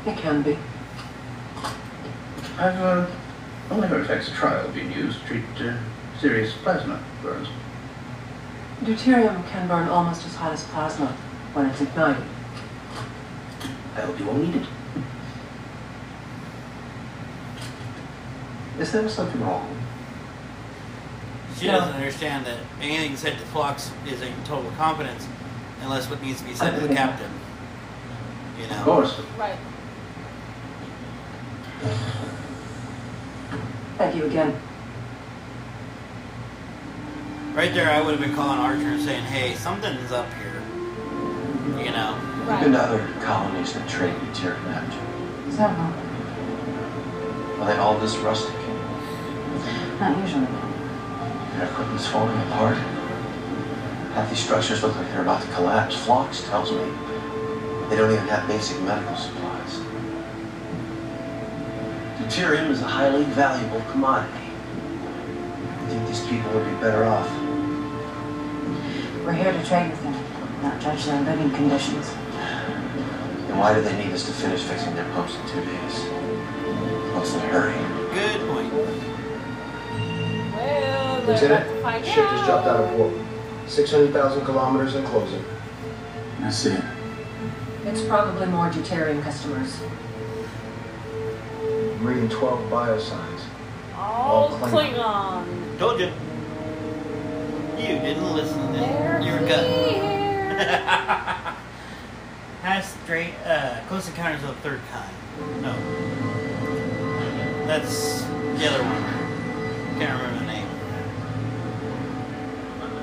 It 0.05 0.17
can 0.17 0.41
be. 0.41 0.57
I've 2.57 2.79
uh, 2.79 3.07
only 3.71 3.87
heard 3.87 4.01
of 4.01 4.07
Hexa 4.07 4.33
trial 4.33 4.69
being 4.69 4.91
used 4.91 5.21
to 5.21 5.27
treat 5.27 5.43
uh, 5.59 5.77
serious 6.19 6.53
plasma 6.53 7.01
burns. 7.21 7.49
Deuterium 8.83 9.45
can 9.49 9.67
burn 9.67 9.89
almost 9.89 10.25
as 10.25 10.35
hot 10.35 10.53
as 10.53 10.63
plasma 10.65 11.07
when 11.53 11.65
it's 11.65 11.81
ignited. 11.81 12.23
I 13.99 14.05
hope 14.05 14.19
you 14.19 14.25
won't 14.25 14.43
need 14.43 14.55
it. 14.55 14.67
Is 18.79 18.91
there 18.93 19.09
something 19.09 19.41
wrong? 19.41 19.75
She 21.57 21.67
doesn't 21.67 21.93
understand 21.93 22.45
that 22.45 22.57
anything 22.79 23.17
said 23.17 23.33
to 23.33 23.45
Phlox 23.47 23.91
is 24.07 24.21
in 24.21 24.31
total 24.45 24.71
confidence 24.71 25.27
unless 25.81 26.09
what 26.09 26.21
needs 26.21 26.39
to 26.39 26.47
be 26.47 26.53
said 26.53 26.79
to 26.79 26.87
the 26.87 26.93
captain. 26.93 27.29
You 28.57 28.67
know? 28.67 28.77
Of 28.77 28.83
course. 28.83 29.21
right. 29.37 29.57
Thank 33.97 34.15
you 34.15 34.25
again. 34.25 34.57
Right 37.53 37.73
there, 37.73 37.89
I 37.89 37.99
would 37.99 38.11
have 38.11 38.21
been 38.21 38.35
calling 38.35 38.59
Archer 38.59 38.87
and 38.87 39.01
saying, 39.01 39.23
hey, 39.25 39.55
something's 39.55 40.13
up 40.13 40.27
here. 40.35 40.61
You 41.83 41.91
know? 41.91 42.28
You've 42.49 42.61
been 42.61 42.71
to 42.71 42.81
other 42.81 43.07
colonies 43.21 43.73
that 43.73 43.87
trade 43.87 44.15
deuterium, 44.15 44.63
haven't 44.73 44.91
you? 44.91 45.51
Several. 45.51 45.93
Are 47.61 47.67
they 47.67 47.77
all 47.77 47.95
this 47.99 48.17
rustic? 48.17 48.55
Not 49.99 50.17
usually. 50.17 50.47
Their 51.53 51.67
equipment's 51.69 52.07
falling 52.07 52.35
apart. 52.47 52.75
Half 54.15 54.29
these 54.29 54.39
structures 54.39 54.81
look 54.81 54.95
like 54.95 55.07
they're 55.09 55.21
about 55.21 55.43
to 55.43 55.47
collapse. 55.49 55.95
Phlox 55.95 56.43
tells 56.45 56.71
me 56.71 56.91
they 57.87 57.95
don't 57.95 58.11
even 58.11 58.27
have 58.27 58.47
basic 58.47 58.81
medical 58.81 59.15
supplies. 59.15 59.79
Deuterium 62.17 62.71
is 62.71 62.81
a 62.81 62.87
highly 62.87 63.25
valuable 63.25 63.81
commodity. 63.91 64.49
I 65.83 65.87
think 65.87 66.07
these 66.07 66.25
people 66.25 66.51
would 66.53 66.65
be 66.65 66.75
better 66.81 67.05
off. 67.05 67.29
We're 69.23 69.33
here 69.33 69.51
to 69.53 69.63
trade 69.63 69.91
with 69.91 70.01
them, 70.01 70.15
not 70.63 70.81
judge 70.81 71.05
their 71.05 71.21
living 71.21 71.51
conditions. 71.51 72.11
Then 73.49 73.57
why 73.57 73.73
do 73.73 73.81
they 73.81 73.97
need 73.97 74.13
us 74.13 74.25
to 74.27 74.31
finish 74.31 74.61
fixing 74.61 74.93
their 74.93 75.11
pumps 75.13 75.35
in 75.35 75.41
two 75.49 75.65
days? 75.65 75.95
What's 77.15 77.33
the 77.33 77.39
hurry? 77.39 77.73
Good 78.13 78.47
point. 78.47 78.71
Well, 80.53 81.25
we're 81.25 81.33
about 81.33 81.39
to 81.39 81.45
Lieutenant, 81.47 81.81
find 81.81 82.05
ship 82.05 82.29
just 82.29 82.45
dropped 82.45 82.67
out. 82.67 82.75
out 82.81 82.93
of 82.93 82.99
orbit. 82.99 83.25
600,000 83.65 84.45
kilometers 84.45 84.93
and 84.93 85.07
closing. 85.07 85.43
I 86.41 86.51
see 86.51 86.73
it. 86.73 86.83
It's 87.85 88.03
probably 88.03 88.45
more 88.45 88.69
Deuterium 88.69 89.23
customers. 89.23 89.81
I'm 91.63 92.05
reading 92.05 92.29
12 92.29 92.69
biosigns. 92.71 93.41
All 93.95 94.49
All 94.53 94.59
Klingon. 94.59 95.43
Klingon. 95.43 95.79
Told 95.79 95.99
you. 95.99 96.11
You 97.79 97.97
didn't 97.99 98.31
listen 98.35 98.73
to 98.73 98.79
They're 98.79 99.19
them. 99.19 99.21
You 99.23 99.31
were 99.33 99.47
gut. 102.61 102.71
here. 102.71 102.81
Has 102.81 102.85
straight, 103.03 103.33
uh, 103.45 103.81
close 103.87 104.07
encounters 104.07 104.43
of 104.43 104.49
the 104.49 104.61
third 104.61 104.81
kind. 104.91 105.11
No. 105.61 105.73
That's 107.65 108.21
the 108.23 108.67
other 108.67 108.83
one. 108.83 109.03
Can't 109.99 110.21
remember 110.21 110.39
the 110.39 110.45
name. 110.45 110.67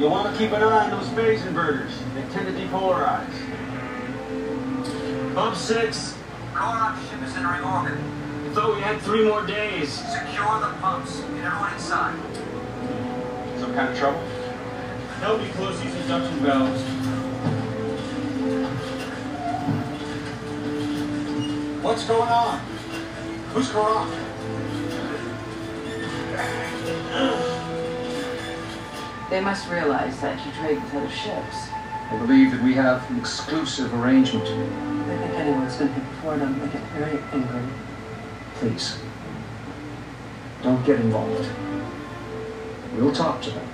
You'll 0.00 0.10
want 0.10 0.32
to 0.32 0.38
keep 0.38 0.52
an 0.52 0.62
eye 0.62 0.90
on 0.90 0.98
those 0.98 1.08
phase 1.10 1.40
inverters. 1.42 1.92
They 2.14 2.22
tend 2.32 2.46
to 2.46 2.52
depolarize. 2.52 3.32
Pump 5.34 5.56
six. 5.56 6.14
Korok 6.52 6.96
ship 7.10 7.22
is 7.22 7.36
entering 7.36 7.64
orbit. 7.64 7.92
I 7.92 8.50
thought 8.54 8.74
we 8.74 8.80
had 8.80 9.00
three 9.02 9.24
more 9.24 9.46
days. 9.46 9.92
Secure 9.92 10.60
the 10.60 10.74
pumps. 10.80 11.20
Get 11.20 11.44
everyone 11.44 11.72
inside. 11.74 12.16
Some 13.60 13.74
kind 13.74 13.88
of 13.90 13.98
trouble? 13.98 14.20
Help 15.20 15.40
me 15.40 15.48
close 15.50 15.80
these 15.80 15.94
induction 15.94 16.38
valves. 16.38 16.95
What's 21.86 22.04
going 22.04 22.28
on? 22.28 22.58
Who's 23.54 23.68
Korok? 23.68 24.10
They 29.30 29.40
must 29.40 29.70
realize 29.70 30.20
that 30.20 30.44
you 30.44 30.50
trade 30.54 30.82
with 30.82 30.94
other 30.94 31.08
ships. 31.08 31.68
I 32.10 32.16
believe 32.18 32.50
that 32.50 32.62
we 32.64 32.74
have 32.74 33.08
an 33.08 33.20
exclusive 33.20 33.94
arrangement. 33.94 34.48
I 34.48 35.16
think 35.16 35.34
anyone's 35.34 35.76
going 35.76 35.94
to 35.94 35.94
hit 35.94 36.10
before 36.10 36.36
them. 36.36 36.58
They 36.58 36.66
get 36.66 36.82
very 36.88 37.22
angry. 37.32 37.62
Please, 38.56 38.98
don't 40.64 40.84
get 40.84 40.98
involved. 40.98 41.48
We'll 42.96 43.14
talk 43.14 43.40
to 43.42 43.50
them. 43.50 43.68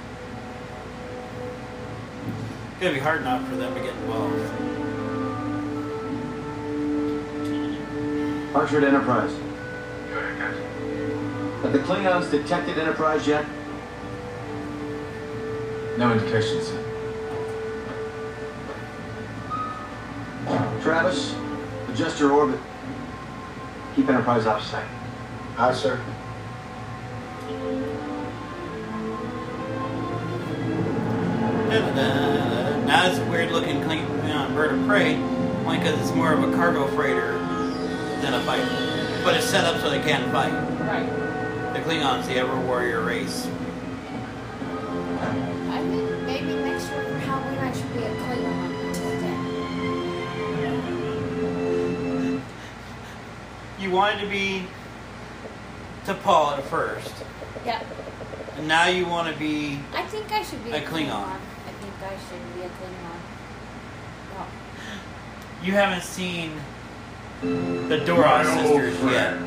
It's 2.72 2.80
gonna 2.80 2.92
be 2.92 3.00
hard 3.00 3.22
enough 3.22 3.48
for 3.48 3.56
them 3.56 3.72
to 3.72 3.80
get 3.80 3.94
involved. 3.94 4.61
Archer 8.54 8.80
to 8.82 8.86
Enterprise. 8.86 9.32
Go 10.10 10.18
ahead, 10.18 10.38
Captain. 10.38 11.62
Have 11.62 11.72
the 11.72 11.78
Klingons 11.78 12.30
detected 12.30 12.78
Enterprise 12.78 13.26
yet? 13.26 13.46
No 15.96 16.12
indications. 16.12 16.70
Travis, 20.82 21.34
adjust 21.88 22.20
your 22.20 22.32
orbit. 22.32 22.60
Keep 23.96 24.10
Enterprise 24.10 24.46
out 24.46 24.60
of 24.60 24.66
sight. 24.66 24.88
Aye, 25.56 25.72
sir. 25.72 25.98
Now 32.86 33.06
it's 33.08 33.18
a 33.18 33.24
weird 33.30 33.50
looking 33.50 33.80
Klingon 33.80 34.30
uh, 34.30 34.54
bird 34.54 34.72
of 34.74 34.86
prey, 34.86 35.14
only 35.14 35.78
because 35.78 35.98
it's 36.00 36.14
more 36.14 36.34
of 36.34 36.42
a 36.42 36.52
cargo 36.54 36.86
freighter 36.88 37.41
than 38.22 38.34
a 38.34 38.40
fighter. 38.44 39.20
But 39.24 39.34
it's 39.34 39.46
set 39.46 39.64
up 39.64 39.80
so 39.80 39.90
they 39.90 40.00
can 40.00 40.22
not 40.22 40.32
fight. 40.32 40.52
Right. 40.80 41.74
The 41.74 41.80
Klingons, 41.80 42.26
the 42.26 42.36
ever 42.36 42.56
warrior 42.60 43.02
race. 43.04 43.46
I 45.70 45.78
think 45.82 46.22
maybe 46.22 46.54
next 46.54 46.88
year 46.90 47.02
for 47.02 47.18
Halloween 47.18 47.58
I 47.58 47.72
should 47.72 47.92
be 47.92 48.02
a 48.04 48.14
Klingon. 48.14 48.62
You 53.80 53.90
wanted 53.90 54.20
to 54.20 54.28
be 54.28 54.64
T'Pol 56.06 56.58
at 56.58 56.64
first, 56.64 57.12
Yeah. 57.66 57.82
and 58.56 58.68
now 58.68 58.86
you 58.86 59.06
want 59.06 59.32
to 59.32 59.38
be. 59.38 59.80
I 59.92 60.02
think 60.04 60.30
I 60.30 60.42
should 60.44 60.62
be 60.64 60.70
A 60.70 60.76
a, 60.76 60.80
Klingon. 60.80 61.10
I 61.10 61.72
think 61.80 61.94
I 62.00 62.14
should 62.28 62.54
be 62.54 62.60
a 62.62 62.68
Klingon. 62.68 63.20
Well, 64.36 64.46
You 65.64 65.72
haven't 65.72 66.02
seen 66.02 66.52
the 67.42 68.02
Duras 68.04 68.48
sisters 68.48 68.98
yet. 69.12 69.40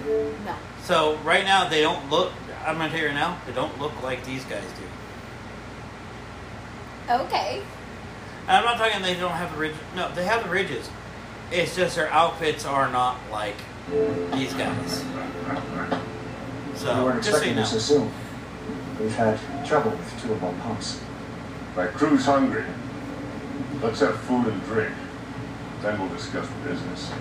no. 0.45 0.55
So 0.83 1.17
right 1.17 1.43
now 1.43 1.67
they 1.67 1.81
don't 1.81 2.09
look. 2.09 2.31
I'm 2.65 2.77
gonna 2.77 2.89
tell 2.89 2.99
you 2.99 3.05
right 3.07 3.13
now, 3.15 3.37
they 3.45 3.53
don't 3.53 3.79
look 3.79 4.01
like 4.03 4.23
these 4.25 4.43
guys 4.45 4.63
do. 7.07 7.13
Okay. 7.13 7.61
And 8.47 8.57
I'm 8.57 8.63
not 8.65 8.77
talking 8.77 9.01
they 9.01 9.15
don't 9.15 9.31
have 9.31 9.51
the 9.53 9.57
ridges. 9.57 9.77
No, 9.95 10.11
they 10.13 10.25
have 10.25 10.43
the 10.43 10.49
ridges. 10.49 10.89
It's 11.51 11.75
just 11.75 11.95
their 11.95 12.09
outfits 12.11 12.65
are 12.65 12.91
not 12.91 13.17
like 13.31 13.55
these 14.33 14.53
guys. 14.53 15.03
So 15.03 15.05
we 16.73 16.75
So 16.75 17.03
weren't 17.05 17.23
just 17.23 17.37
so 17.39 17.43
you 17.43 17.51
expecting 17.51 17.55
know. 17.55 17.61
this 17.61 17.71
so 17.71 17.79
soon. 17.79 18.11
We've 18.99 19.15
had 19.15 19.39
trouble 19.65 19.91
with 19.91 20.21
two 20.21 20.33
of 20.33 20.43
our 20.43 20.53
pumps. 20.53 20.99
My 21.75 21.87
crew's 21.87 22.25
hungry. 22.25 22.65
Let's 23.81 23.99
have 23.99 24.17
food 24.21 24.47
and 24.47 24.63
drink. 24.63 24.93
Then 25.81 25.99
we'll 25.99 26.09
discuss 26.09 26.47
the 26.47 26.69
business. 26.69 27.11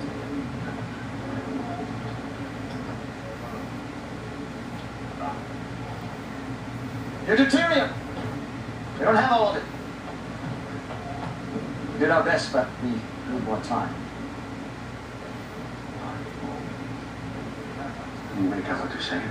Deuterium! 7.27 7.91
We 8.99 9.05
don't 9.05 9.17
have 9.17 9.33
all 9.33 9.49
of 9.49 9.57
it. 9.57 9.63
We 11.93 11.99
did 11.99 12.11
our 12.11 12.23
best, 12.23 12.53
but 12.53 12.69
we 12.83 12.91
need 12.91 13.45
more 13.45 13.61
time. 13.61 13.95
Can 18.35 18.45
you 18.45 18.51
make 18.51 18.69
out 18.69 18.81
what 18.81 18.91
they're 18.91 19.01
saying? 19.01 19.31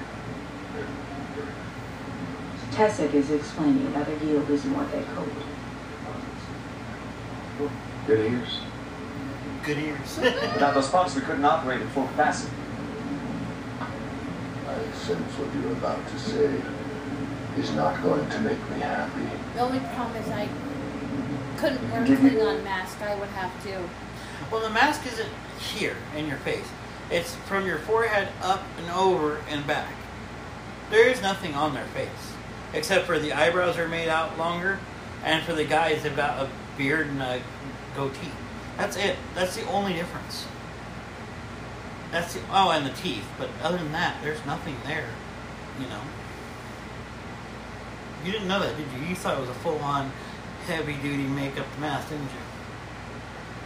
Tessic 2.72 3.14
is 3.14 3.30
explaining 3.30 3.94
that 3.94 4.08
their 4.08 4.18
yield 4.24 4.50
isn't 4.50 4.74
what 4.76 4.92
they 4.92 5.04
hoped. 5.04 5.30
Good 8.08 8.32
ears. 8.32 8.60
Good 9.64 9.78
ears. 9.78 10.18
Without 10.54 10.74
those 10.74 10.90
pumps, 10.90 11.16
we 11.16 11.22
couldn't 11.22 11.46
operate 11.46 11.82
at 11.82 11.88
full 11.90 12.08
capacity. 12.08 12.52
I 13.80 14.92
sense 14.96 15.38
what 15.38 15.54
you're 15.54 15.72
about 15.74 16.08
to 16.08 16.20
say 16.20 16.62
is 17.58 17.72
not 17.72 18.02
going 18.04 18.28
to 18.30 18.40
make 18.42 18.58
me 18.70 18.80
happy. 18.80 19.22
The 19.56 19.60
only 19.62 19.80
problem 19.80 20.16
is 20.18 20.30
I 20.30 20.48
couldn't 21.58 21.90
wear 21.92 22.04
a 22.04 22.08
Give 22.08 22.22
me- 22.24 22.32
Klingon 22.32 22.64
mask. 22.64 23.02
I 23.02 23.16
would 23.16 23.30
have 23.30 23.64
to. 23.64 23.90
well, 24.52 24.62
the 24.62 24.70
mask 24.70 25.06
isn't 25.08 25.30
here 25.60 25.96
in 26.16 26.28
your 26.28 26.38
face. 26.38 26.68
It's 27.12 27.36
from 27.36 27.66
your 27.66 27.78
forehead 27.80 28.30
up 28.42 28.64
and 28.80 28.90
over 28.90 29.40
and 29.50 29.66
back. 29.68 29.94
There 30.90 31.08
is 31.08 31.22
nothing 31.22 31.54
on 31.56 31.74
their 31.74 31.86
face 31.88 32.10
except 32.74 33.06
for 33.06 33.20
the 33.20 33.32
eyebrows 33.34 33.78
are 33.78 33.88
made 33.88 34.10
out 34.10 34.36
longer, 34.38 34.80
and 35.24 35.44
for 35.44 35.54
the 35.54 35.64
guys 35.64 36.02
they've 36.04 36.16
got 36.16 36.40
a 36.40 36.50
beard 36.76 37.06
and 37.08 37.22
a 37.22 37.40
goatee. 37.96 38.32
That's 38.78 38.98
it. 38.98 39.16
That's 39.36 39.56
the 39.56 39.66
only 39.68 39.94
difference. 39.94 40.48
That's 42.12 42.34
the 42.34 42.42
oh, 42.52 42.72
and 42.72 42.86
the 42.86 42.92
teeth. 42.94 43.26
But 43.38 43.50
other 43.62 43.78
than 43.78 43.92
that, 43.92 44.18
there's 44.24 44.44
nothing 44.46 44.76
there. 44.86 45.10
You 45.80 45.88
know. 45.88 46.02
You 48.24 48.32
didn't 48.32 48.48
know 48.48 48.60
that, 48.60 48.78
did 48.78 48.88
you? 48.98 49.08
You 49.10 49.16
thought 49.16 49.38
it 49.38 49.42
was 49.42 49.50
a 49.50 49.56
full-on, 49.56 50.12
heavy-duty 50.66 51.24
makeup 51.24 51.68
mask, 51.80 52.10
didn't 52.10 52.24
you? 52.24 52.30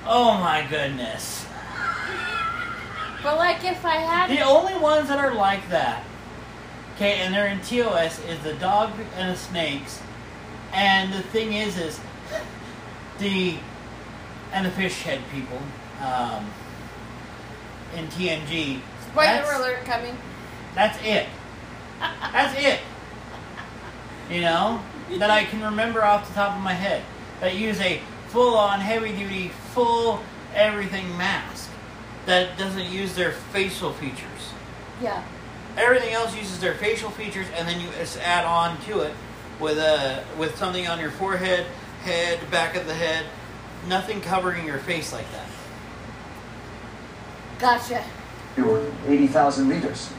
Oh 0.05 0.37
my 0.39 0.65
goodness. 0.69 1.45
But 3.21 3.37
like 3.37 3.63
if 3.63 3.85
I 3.85 3.97
had 3.97 4.29
The 4.29 4.41
only 4.41 4.77
ones 4.77 5.09
that 5.09 5.19
are 5.19 5.33
like 5.33 5.67
that, 5.69 6.03
okay, 6.95 7.19
and 7.19 7.33
they're 7.33 7.47
in 7.47 7.59
TOS, 7.61 8.23
is 8.25 8.39
the 8.39 8.53
dog 8.53 8.91
and 9.15 9.31
the 9.31 9.37
snakes. 9.37 10.01
And 10.73 11.13
the 11.13 11.21
thing 11.21 11.53
is, 11.53 11.77
is 11.77 11.99
the 13.19 13.57
and 14.53 14.65
the 14.65 14.71
fish 14.71 15.01
head 15.01 15.21
people 15.31 15.59
um, 16.01 16.49
in 17.95 18.07
TNG. 18.07 18.79
spoiler 19.11 19.51
alert 19.53 19.85
coming. 19.85 20.17
That's 20.73 20.97
it. 21.03 21.27
That's 21.99 22.57
it. 22.59 22.79
You 24.29 24.41
know 24.41 24.81
that 25.17 25.29
I 25.29 25.45
can 25.45 25.61
remember 25.63 26.03
off 26.03 26.27
the 26.27 26.33
top 26.33 26.57
of 26.57 26.61
my 26.61 26.73
head 26.73 27.03
that 27.39 27.55
use 27.55 27.79
a 27.79 28.01
full-on, 28.27 28.81
heavy-duty, 28.81 29.49
full 29.73 30.21
everything 30.53 31.17
mask 31.17 31.69
that 32.25 32.57
doesn't 32.57 32.91
use 32.91 33.15
their 33.15 33.31
facial 33.31 33.93
features. 33.93 34.53
Yeah. 35.01 35.23
Everything 35.77 36.13
else 36.13 36.35
uses 36.35 36.59
their 36.59 36.73
facial 36.73 37.09
features, 37.11 37.45
and 37.55 37.67
then 37.67 37.79
you 37.79 37.87
just 37.99 38.19
add 38.19 38.45
on 38.45 38.81
to 38.81 38.99
it 39.01 39.13
with 39.59 39.77
a 39.77 40.23
with 40.37 40.57
something 40.57 40.87
on 40.87 40.99
your 40.99 41.11
forehead, 41.11 41.65
head, 42.03 42.39
back 42.51 42.75
of 42.75 42.85
the 42.85 42.93
head. 42.93 43.25
Nothing 43.87 44.19
covering 44.19 44.65
your 44.65 44.79
face 44.79 45.13
like 45.13 45.31
that. 45.31 45.47
Gotcha. 47.59 48.03
We 48.57 48.63
were 48.63 48.91
80,000 49.07 49.69
liters. 49.69 50.11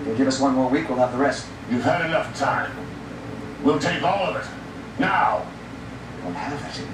If 0.00 0.06
you 0.06 0.14
give 0.14 0.28
us 0.28 0.40
one 0.40 0.54
more 0.54 0.70
week, 0.70 0.88
we'll 0.88 0.98
have 0.98 1.12
the 1.12 1.18
rest. 1.18 1.46
You've 1.70 1.84
had 1.84 2.06
enough 2.06 2.36
time. 2.38 2.72
We'll 3.62 3.78
take 3.78 4.02
all 4.02 4.26
of 4.26 4.36
it. 4.36 4.48
Now! 4.98 5.46
We 6.16 6.22
don't 6.22 6.34
have 6.34 6.60
it. 6.64 6.84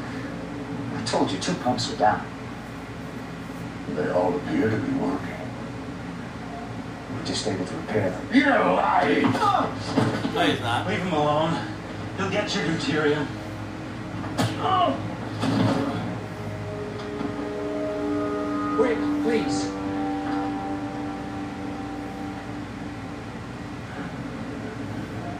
I 0.96 1.04
told 1.04 1.30
you, 1.30 1.38
two 1.38 1.54
pumps 1.54 1.90
were 1.90 1.96
down. 1.96 2.26
They 3.90 4.10
all 4.10 4.34
appear 4.34 4.70
to 4.70 4.76
be 4.76 4.92
working. 4.98 5.28
We're 7.14 7.24
just 7.24 7.46
able 7.46 7.64
to 7.64 7.74
repair 7.76 8.10
them. 8.10 8.28
You're 8.32 8.58
lying! 8.58 9.22
No, 9.22 9.70
he's 10.44 10.60
not. 10.60 10.88
Leave 10.88 10.98
him 10.98 11.12
alone. 11.12 11.68
He'll 12.16 12.30
get 12.30 12.52
your 12.54 12.64
deuterium. 12.64 13.26
Wait, 18.78 18.98
please. 19.22 19.70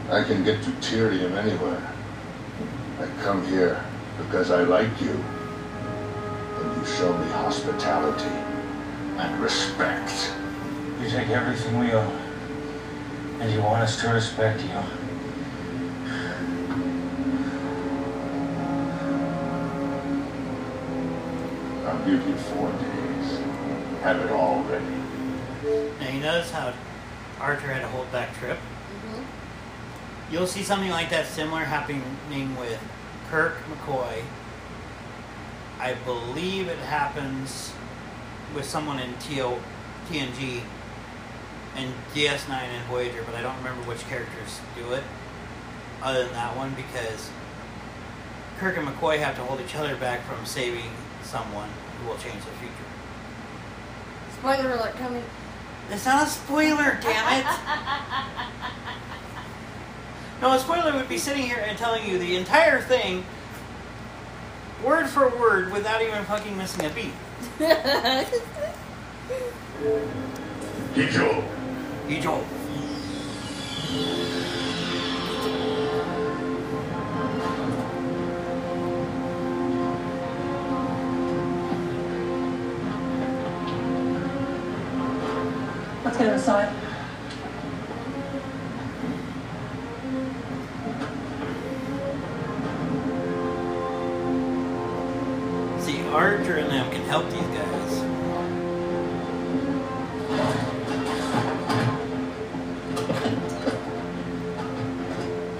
I 0.09 0.23
can 0.23 0.43
get 0.43 0.61
deuterium 0.61 1.35
anywhere. 1.35 1.81
I 2.99 3.07
come 3.23 3.43
here 3.47 3.83
because 4.19 4.51
I 4.51 4.61
like 4.61 5.01
you. 5.01 5.09
And 5.09 6.77
you 6.77 6.85
show 6.85 7.17
me 7.17 7.27
hospitality 7.31 8.29
and 9.17 9.41
respect. 9.41 10.31
You 11.01 11.09
take 11.09 11.29
everything 11.29 11.79
we 11.79 11.91
own. 11.91 12.21
And 13.39 13.51
you 13.51 13.63
want 13.63 13.81
us 13.81 13.99
to 14.01 14.09
respect 14.09 14.61
you. 14.61 14.69
I'll 21.87 22.05
give 22.05 22.27
you 22.27 22.35
four 22.35 22.71
days. 22.71 23.39
Have 24.03 24.19
it 24.19 24.31
all 24.31 24.61
ready. 24.65 24.85
Now 25.99 26.09
you 26.11 26.19
notice 26.21 26.51
how 26.51 26.73
Archer 27.39 27.73
had 27.73 27.81
a 27.81 27.87
hold 27.87 28.11
back 28.11 28.37
trip? 28.37 28.59
You'll 30.31 30.47
see 30.47 30.63
something 30.63 30.89
like 30.89 31.09
that 31.11 31.27
similar 31.27 31.61
happening 31.61 32.03
with 32.57 32.79
Kirk 33.29 33.57
McCoy. 33.69 34.23
I 35.79 35.93
believe 35.93 36.67
it 36.67 36.79
happens 36.79 37.71
with 38.55 38.65
someone 38.65 38.99
in 38.99 39.13
TO, 39.19 39.57
TNG 40.09 40.61
and 41.75 41.93
DS9 42.13 42.49
and 42.49 42.85
Voyager, 42.85 43.21
but 43.23 43.35
I 43.35 43.41
don't 43.41 43.57
remember 43.57 43.87
which 43.87 44.07
characters 44.07 44.61
do 44.75 44.93
it 44.93 45.03
other 46.01 46.23
than 46.23 46.33
that 46.33 46.55
one 46.55 46.73
because 46.73 47.29
Kirk 48.59 48.77
and 48.77 48.87
McCoy 48.87 49.19
have 49.19 49.35
to 49.35 49.43
hold 49.43 49.59
each 49.61 49.75
other 49.75 49.95
back 49.95 50.25
from 50.25 50.45
saving 50.45 50.91
someone 51.23 51.69
who 51.99 52.09
will 52.09 52.17
change 52.17 52.43
the 52.45 52.51
future. 52.59 52.73
Spoiler 54.39 54.75
alert 54.75 54.95
coming. 54.95 55.23
It's 55.91 56.05
not 56.05 56.25
a 56.25 56.29
spoiler, 56.29 56.97
damn 57.01 57.41
it! 57.41 57.45
No, 60.41 60.51
a 60.51 60.59
spoiler 60.59 60.93
would 60.93 61.07
be 61.07 61.17
sitting 61.17 61.43
here 61.43 61.63
and 61.65 61.77
telling 61.77 62.07
you 62.07 62.19
the 62.19 62.35
entire 62.35 62.81
thing, 62.81 63.23
word 64.83 65.07
for 65.07 65.29
word, 65.29 65.71
without 65.71 66.01
even 66.01 66.23
fucking 66.25 66.57
missing 66.57 66.85
a 66.85 66.89
beat. 66.89 67.13
Hijo. 70.95 71.43
Hijo. 72.07 72.43
Let's 86.03 86.17
get 86.17 86.33
inside. 86.33 86.84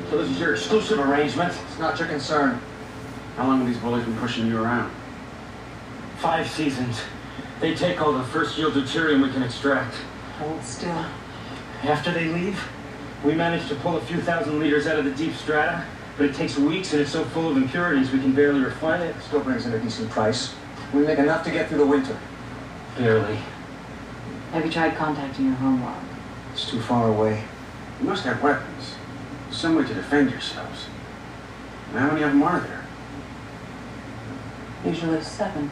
So 0.10 0.20
this 0.20 0.30
is 0.30 0.40
your 0.40 0.54
exclusive 0.54 1.00
arrangement? 1.00 1.54
It's 1.68 1.80
not 1.80 1.98
your 1.98 2.08
concern. 2.08 2.62
How 3.38 3.48
long 3.48 3.60
have 3.60 3.68
these 3.68 3.78
bullies 3.78 4.06
been 4.06 4.18
pushing 4.18 4.48
you 4.48 4.62
around? 4.62 4.92
Five 6.18 6.48
seasons. 6.50 7.02
They 7.60 7.74
take 7.74 8.02
all 8.02 8.14
the 8.14 8.24
first 8.26 8.58
yield 8.58 8.74
deuterium 8.74 9.24
we 9.24 9.32
can 9.32 9.42
extract. 9.42 9.96
Hold 10.38 10.64
still. 10.64 11.06
After 11.84 12.12
they 12.12 12.26
leave, 12.26 12.62
we 13.24 13.34
manage 13.34 13.68
to 13.70 13.76
pull 13.76 13.98
a 13.98 14.02
few 14.02 14.22
thousand 14.22 14.60
liters 14.60 14.86
out 14.86 15.00
of 15.00 15.06
the 15.06 15.12
deep 15.12 15.34
strata, 15.36 15.84
but 16.18 16.28
it 16.28 16.36
takes 16.36 16.58
weeks 16.58 16.94
and 16.94 17.02
it's 17.02 17.12
so 17.12 17.26
full 17.26 17.50
of 17.50 17.58
impurities 17.58 18.12
we 18.12 18.20
can 18.20 18.34
barely 18.34 18.60
refine 18.60 19.02
it. 19.02 19.16
Still 19.28 19.42
brings 19.42 19.66
in 19.66 19.74
a 19.74 19.80
decent 19.80 20.10
price. 20.12 20.54
We 20.94 21.02
make 21.06 21.20
enough 21.20 21.44
to 21.46 21.52
get 21.52 21.68
through 21.68 21.80
the 21.80 21.86
winter. 21.86 22.18
Barely. 22.98 23.40
Have 24.52 24.66
you 24.66 24.72
tried 24.72 24.96
contacting 24.96 25.46
your 25.48 25.56
home 25.56 25.84
world? 25.84 25.98
It's 26.54 26.70
too 26.70 26.80
far 26.82 27.10
away. 27.10 27.44
You 28.00 28.08
must 28.08 28.24
have 28.24 28.42
weapons. 28.42 28.95
Some 29.56 29.76
way 29.76 29.84
to 29.86 29.94
defend 29.94 30.32
yourselves. 30.32 30.88
And 31.92 32.00
how 32.00 32.08
many 32.12 32.24
of 32.24 32.32
them 32.32 32.44
are 32.44 32.60
there? 32.60 32.84
Usually 34.84 35.22
seven. 35.22 35.72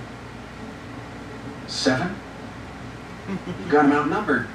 Seven? 1.67 2.15
You've 3.27 3.69
got 3.69 3.83
them 3.83 3.91
outnumbered. 3.91 4.47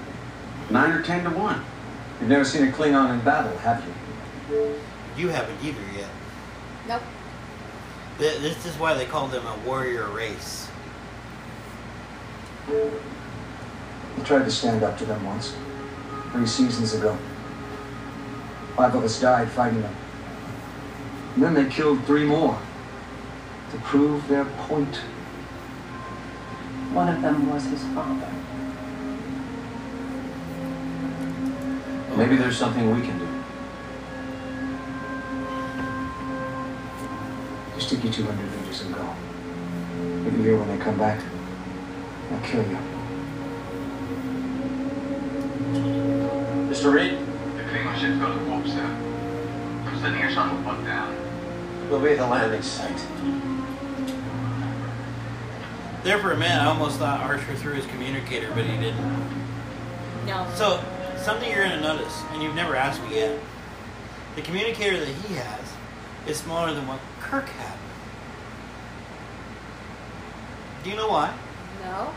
Nine 0.71 0.93
or 0.93 1.03
ten 1.03 1.25
to 1.25 1.31
one. 1.31 1.63
You've 2.21 2.31
never 2.31 2.45
seen 2.45 2.67
a 2.67 2.73
Klingon 2.73 3.13
in 3.13 3.21
battle, 3.21 3.57
have 3.59 3.85
you? 4.49 4.75
You 5.17 5.29
haven't 5.29 5.63
either 5.63 5.79
yet. 5.95 6.09
Nope. 6.89 7.03
Th- 8.19 8.41
This 8.41 8.65
is 8.65 8.77
why 8.79 8.95
they 8.95 9.05
call 9.05 9.29
them 9.29 9.47
a 9.47 9.57
warrior 9.67 10.09
race. 10.09 10.69
We 12.67 14.25
tried 14.25 14.45
to 14.45 14.51
stand 14.51 14.83
up 14.83 14.97
to 14.99 15.05
them 15.05 15.23
once. 15.27 15.55
Three 16.33 16.47
seasons 16.47 16.95
ago. 16.95 17.17
Five 18.79 18.95
of 18.95 19.03
us 19.03 19.21
died 19.21 19.51
fighting 19.51 19.83
them. 19.83 19.97
And 21.35 21.43
then 21.43 21.55
they 21.55 21.69
killed 21.69 22.05
three 22.05 22.25
more. 22.25 22.57
To 23.73 23.79
prove 23.79 24.29
their 24.29 24.45
point. 24.45 24.95
One 26.93 27.09
of 27.09 27.21
them 27.21 27.51
was 27.51 27.65
his 27.65 27.83
father. 27.87 28.31
Maybe 32.17 32.37
there's 32.37 32.57
something 32.57 32.95
we 32.95 33.05
can 33.05 33.19
do. 33.19 33.29
Just 37.75 37.91
take 37.91 38.05
you 38.05 38.13
200 38.13 38.61
liters 38.61 38.83
and 38.83 38.95
go. 38.95 39.13
You'll 40.23 40.37
be 40.37 40.43
here 40.43 40.57
when 40.57 40.69
they 40.69 40.79
come 40.79 40.97
back. 40.97 41.21
I'll 42.31 42.41
kill 42.43 42.63
you. 42.63 42.79
Mr. 46.71 46.93
Reed? 46.93 47.28
The 47.79 47.85
Klingon 47.85 48.01
ship's 48.01 48.19
got 48.19 48.37
a 48.37 48.45
warp, 48.45 48.67
sir. 48.67 48.83
I'm 48.83 50.01
sending 50.01 50.23
a 50.23 50.33
shuttle 50.33 50.61
pod 50.65 50.85
down. 50.85 51.15
We'll 51.89 52.01
be 52.01 52.11
at 52.11 52.19
the 52.19 52.27
landing 52.27 52.63
site. 52.63 52.97
There 56.03 56.19
for 56.19 56.33
a 56.33 56.37
minute, 56.37 56.61
I 56.61 56.67
almost 56.67 56.99
thought 56.99 57.21
Archer 57.21 57.55
threw 57.55 57.75
his 57.75 57.87
communicator, 57.87 58.51
but 58.53 58.65
he 58.65 58.77
didn't. 58.79 58.99
No. 60.27 60.47
So, 60.57 60.83
something 61.19 61.49
you're 61.49 61.65
going 61.65 61.79
to 61.79 61.81
notice, 61.81 62.21
and 62.33 62.43
you've 62.43 62.57
never 62.57 62.75
asked 62.75 63.01
me 63.05 63.15
yet 63.15 63.39
the 64.35 64.43
communicator 64.43 64.99
that 64.99 65.07
he 65.09 65.35
has 65.35 65.73
is 66.27 66.37
smaller 66.39 66.75
than 66.75 66.87
what 66.89 66.99
Kirk 67.21 67.49
had. 67.49 67.79
Do 70.83 70.91
you 70.91 70.97
know 70.97 71.09
why? 71.09 71.33
No. 71.85 72.13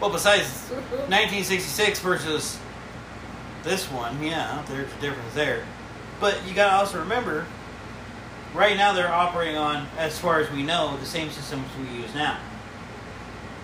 Well, 0.00 0.10
besides 0.10 0.70
1966 0.70 1.98
versus 2.00 2.58
this 3.62 3.90
one, 3.90 4.22
yeah, 4.22 4.64
there's 4.68 4.92
a 4.92 5.00
difference 5.00 5.34
there. 5.34 5.64
But 6.20 6.40
you 6.46 6.54
got 6.54 6.70
to 6.70 6.76
also 6.76 7.00
remember, 7.00 7.46
right 8.54 8.76
now 8.76 8.92
they're 8.92 9.12
operating 9.12 9.56
on, 9.56 9.86
as 9.96 10.18
far 10.18 10.40
as 10.40 10.50
we 10.50 10.62
know, 10.62 10.96
the 10.98 11.06
same 11.06 11.30
systems 11.30 11.66
we 11.78 11.98
use 11.98 12.14
now. 12.14 12.38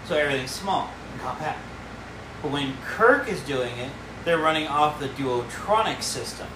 So 0.07 0.17
everything's 0.17 0.51
small 0.51 0.91
and 1.13 1.21
compact. 1.21 1.61
But 2.43 2.51
when 2.51 2.77
Kirk 2.85 3.29
is 3.29 3.41
doing 3.41 3.77
it, 3.79 3.91
they're 4.25 4.39
running 4.39 4.67
off 4.67 5.01
the 5.01 5.09
Duotronic 5.09 6.03
system. 6.03 6.49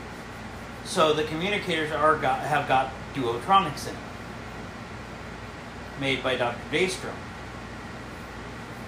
So 0.85 1.12
the 1.12 1.24
communicators 1.24 1.90
are 1.92 2.16
got, 2.16 2.40
have 2.40 2.68
got 2.68 2.92
Duotronics 3.14 3.88
in 3.88 3.94
made 6.01 6.22
by 6.22 6.37
Dr. 6.37 6.59
Daystrom. 6.70 7.14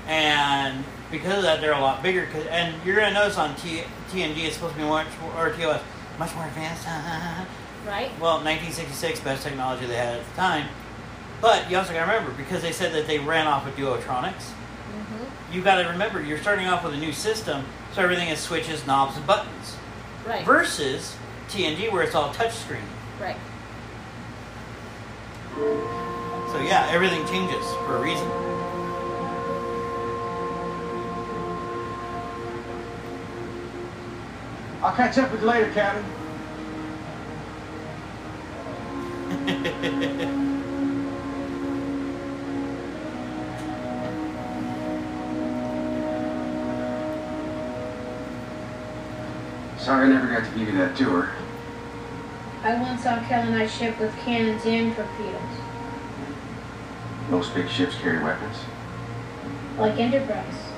And 0.06 0.84
because 1.10 1.36
of 1.38 1.42
that, 1.42 1.60
they're 1.60 1.72
a 1.72 1.80
lot 1.80 2.02
bigger. 2.02 2.26
'cause- 2.26 2.46
and 2.50 2.74
you're 2.84 2.94
going 2.96 3.08
to 3.08 3.14
notice 3.14 3.36
on 3.38 3.54
T, 3.56 3.82
TNG, 4.12 4.46
it's 4.46 4.54
supposed 4.56 4.74
to 4.74 4.80
be 4.80 4.86
much 4.86 5.06
more, 5.20 5.46
or 5.46 5.50
TOS, 5.50 5.80
much 6.18 6.34
more 6.34 6.44
advanced. 6.46 6.86
Right? 7.86 8.10
Well, 8.20 8.40
1966, 8.42 9.20
best 9.20 9.42
technology 9.42 9.86
they 9.86 9.96
had 9.96 10.16
at 10.18 10.28
the 10.30 10.36
time. 10.36 10.66
But 11.40 11.70
you 11.70 11.78
also 11.78 11.94
got 11.94 12.04
to 12.04 12.12
remember, 12.12 12.30
because 12.32 12.60
they 12.60 12.72
said 12.72 12.92
that 12.92 13.06
they 13.06 13.18
ran 13.18 13.46
off 13.46 13.66
of 13.66 13.74
Duotronics, 13.74 14.52
Mm-hmm. 14.92 15.52
you 15.54 15.62
got 15.62 15.76
to 15.76 15.88
remember 15.88 16.20
you're 16.20 16.36
starting 16.38 16.66
off 16.68 16.84
with 16.84 16.92
a 16.92 16.98
new 16.98 17.12
system, 17.12 17.64
so 17.94 18.02
everything 18.02 18.28
is 18.28 18.38
switches, 18.38 18.86
knobs, 18.86 19.16
and 19.16 19.26
buttons. 19.26 19.76
Right. 20.26 20.44
Versus 20.44 21.16
TNG, 21.48 21.90
where 21.90 22.02
it's 22.02 22.14
all 22.14 22.34
touchscreen. 22.34 22.84
Right. 23.18 23.36
So 25.56 26.60
yeah, 26.60 26.88
everything 26.90 27.26
changes 27.28 27.64
for 27.86 27.96
a 27.96 28.00
reason. 28.00 28.28
I'll 34.82 34.94
catch 34.94 35.18
up 35.18 35.30
with 35.30 35.42
you 35.42 35.46
later, 35.46 35.70
Captain. 35.72 36.04
Sorry 49.78 50.06
I 50.06 50.08
never 50.08 50.28
got 50.28 50.44
to 50.50 50.58
give 50.58 50.68
you 50.68 50.78
that 50.78 50.96
tour. 50.96 51.30
I 52.62 52.78
once 52.80 53.02
saw 53.04 53.18
Kellenite 53.24 53.70
ship 53.70 53.98
with 53.98 54.14
cannons 54.18 54.66
and 54.66 54.94
torpedoes, 54.94 55.40
Most 57.30 57.54
big 57.54 57.68
ships 57.70 57.94
carry 57.96 58.22
weapons. 58.22 58.56
like 59.78 59.98
Enterprise. 59.98 60.69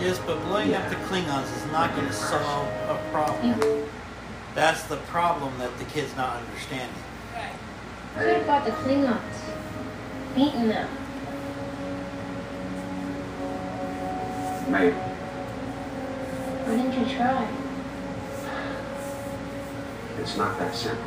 Yes, 0.00 0.18
but 0.18 0.42
blowing 0.44 0.72
up 0.72 0.88
the 0.88 0.96
Klingons 0.96 1.54
is 1.54 1.70
not 1.70 1.94
going 1.94 2.06
to 2.06 2.12
solve 2.12 2.66
a 2.88 2.98
problem. 3.12 3.54
Mm-hmm. 3.54 3.86
That's 4.54 4.82
the 4.84 4.96
problem 4.96 5.58
that 5.58 5.76
the 5.78 5.84
kid's 5.84 6.16
not 6.16 6.36
understanding. 6.36 6.96
Could 8.16 8.28
have 8.28 8.46
fought 8.46 8.64
the 8.64 8.70
Klingons, 8.70 9.20
beaten 10.34 10.68
them. 10.68 10.88
Maybe. 14.70 14.96
Why 16.64 16.76
didn't 16.76 16.98
you 16.98 17.16
try? 17.16 17.48
It's 20.18 20.36
not 20.36 20.58
that 20.58 20.74
simple. 20.74 21.04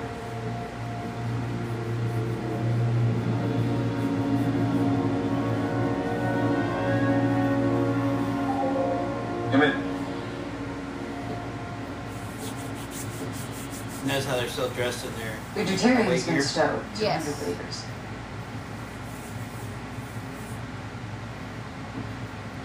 Notice 14.23 14.35
how 14.35 14.39
they're 14.39 14.49
still 14.49 14.69
dressed 14.69 15.05
in 15.05 15.11
their 15.17 15.35
The 15.53 15.71
deuterium's 15.71 16.07
Wait 16.07 16.33
been 16.33 16.41
stowed. 16.41 16.81
Yes. 16.97 17.25
200 17.25 17.57
liters. 17.57 17.83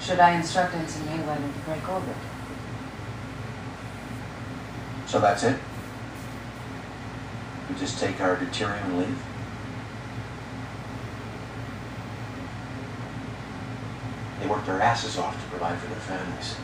Should 0.00 0.20
I 0.20 0.36
instruct 0.36 0.74
Ensign 0.74 1.06
Mayweather 1.08 1.52
to 1.52 1.58
break 1.60 1.88
orbit? 1.88 2.14
So 5.06 5.18
that's 5.18 5.42
it? 5.42 5.58
We 7.68 7.78
just 7.80 7.98
take 7.98 8.20
our 8.20 8.36
deuterium 8.36 8.84
and 8.84 8.98
leave? 9.00 9.22
They 14.40 14.46
work 14.46 14.64
their 14.64 14.80
asses 14.80 15.18
off 15.18 15.34
to 15.34 15.50
provide 15.50 15.76
for 15.78 15.88
their 15.88 15.96
families. 15.96 16.54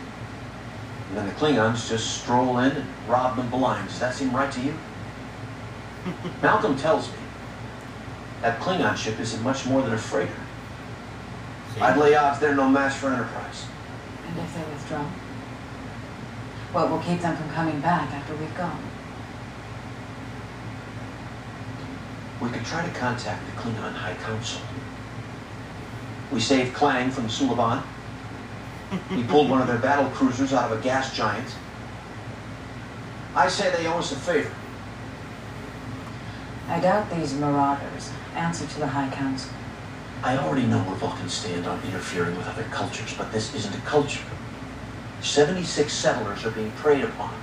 And 1.14 1.20
then 1.20 1.33
the 1.33 1.40
Klingons 1.40 1.88
just 1.88 2.22
stroll 2.22 2.59
in 2.59 2.72
and 2.72 2.88
rob 3.07 3.37
them 3.37 3.48
blind. 3.48 3.87
Does 3.87 4.00
that 4.00 4.16
seem 4.16 4.35
right 4.35 4.50
to 4.50 4.61
you? 4.61 4.74
Malcolm 6.42 6.77
tells 6.77 7.09
me 7.09 7.18
that 8.42 8.59
Klingon 8.59 8.96
ship 8.96 9.20
isn't 9.20 9.40
much 9.44 9.64
more 9.64 9.81
than 9.81 9.92
a 9.92 9.98
freighter. 9.98 10.35
I'd 11.81 11.96
lay 11.96 12.16
odds 12.16 12.40
they're 12.40 12.57
no 12.57 12.68
match 12.68 12.94
for 12.94 13.12
Enterprise. 13.12 13.66
And 14.27 14.40
if 14.40 14.55
they 14.57 14.64
withdraw? 14.68 15.05
What 16.72 16.90
will 16.90 16.98
keep 16.98 17.20
them 17.20 17.37
from 17.37 17.48
coming 17.50 17.81
back 17.81 18.11
after 18.12 18.35
we've 18.35 18.57
gone? 18.57 18.83
We 22.40 22.48
could 22.48 22.64
try 22.64 22.85
to 22.85 22.90
contact 22.90 23.46
the 23.46 23.53
Klingon 23.53 23.92
High 23.92 24.16
Council. 24.16 24.62
We 26.33 26.40
saved 26.40 26.74
Klaang 26.74 27.12
from 27.12 27.29
Suliban. 27.29 27.85
We 29.11 29.25
pulled 29.25 29.51
one 29.51 29.61
of 29.61 29.67
their 29.67 29.79
battle 29.79 30.11
cruisers 30.11 30.53
out 30.53 30.71
of 30.71 30.79
a 30.79 30.83
gas 30.83 31.15
giant. 31.17 31.49
I 33.35 33.49
say 33.49 33.71
they 33.71 33.87
owe 33.87 33.99
us 33.99 34.13
a 34.13 34.17
favor. 34.17 34.55
I 36.69 36.81
doubt 36.81 37.11
these 37.11 37.35
marauders 37.35 38.11
answer 38.35 38.67
to 38.67 38.79
the 38.79 38.87
High 38.87 39.11
Council. 39.15 39.53
I 40.23 40.39
already 40.39 40.67
know 40.67 40.79
where 40.79 40.97
Vulcans 40.97 41.35
stand 41.35 41.67
on 41.67 41.83
interfering 41.83 42.37
with 42.37 42.47
other 42.47 42.65
cultures, 42.65 43.15
but 43.17 43.31
this 43.33 43.55
isn't 43.55 43.75
a 43.75 43.81
culture. 43.81 44.25
76 45.21 45.93
settlers 45.93 46.45
are 46.45 46.51
being 46.51 46.71
preyed 46.73 47.05
upon. 47.05 47.35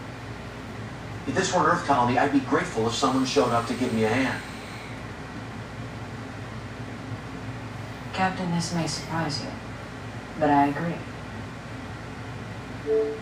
If 1.27 1.35
this 1.35 1.53
were 1.53 1.59
an 1.61 1.65
Earth 1.67 1.85
colony, 1.85 2.17
I'd 2.17 2.31
be 2.31 2.39
grateful 2.39 2.87
if 2.87 2.93
someone 2.93 3.25
showed 3.25 3.51
up 3.51 3.67
to 3.67 3.73
give 3.73 3.93
me 3.93 4.05
a 4.05 4.09
hand. 4.09 4.41
Captain, 8.13 8.51
this 8.51 8.73
may 8.73 8.87
surprise 8.87 9.41
you, 9.41 9.49
but 10.39 10.49
I 10.49 10.67
agree. 10.67 10.95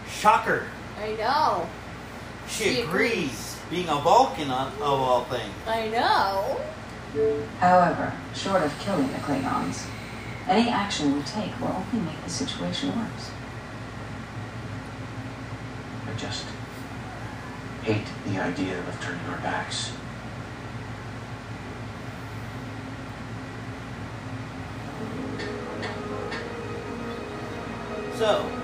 Shocker. 0.09 0.65
I 0.99 1.13
know. 1.13 1.67
She, 2.47 2.75
She 2.75 2.81
agrees. 2.81 3.59
Being 3.69 3.87
a 3.87 3.95
Vulcan 3.95 4.49
on, 4.49 4.73
of 4.73 4.81
all 4.81 5.23
things. 5.25 5.53
I 5.67 5.87
know. 5.89 6.59
However, 7.59 8.13
short 8.33 8.63
of 8.63 8.77
killing 8.79 9.07
the 9.07 9.19
Klingons, 9.19 9.85
any 10.47 10.69
action 10.69 11.15
we 11.15 11.21
take 11.23 11.59
will 11.59 11.67
only 11.67 12.05
make 12.05 12.23
the 12.23 12.29
situation 12.29 12.89
worse. 12.89 13.31
I 16.07 16.17
just 16.17 16.45
hate 17.83 18.07
the 18.25 18.39
idea 18.39 18.79
of 18.79 19.01
turning 19.01 19.25
our 19.27 19.37
backs. 19.37 19.91
So, 28.17 28.58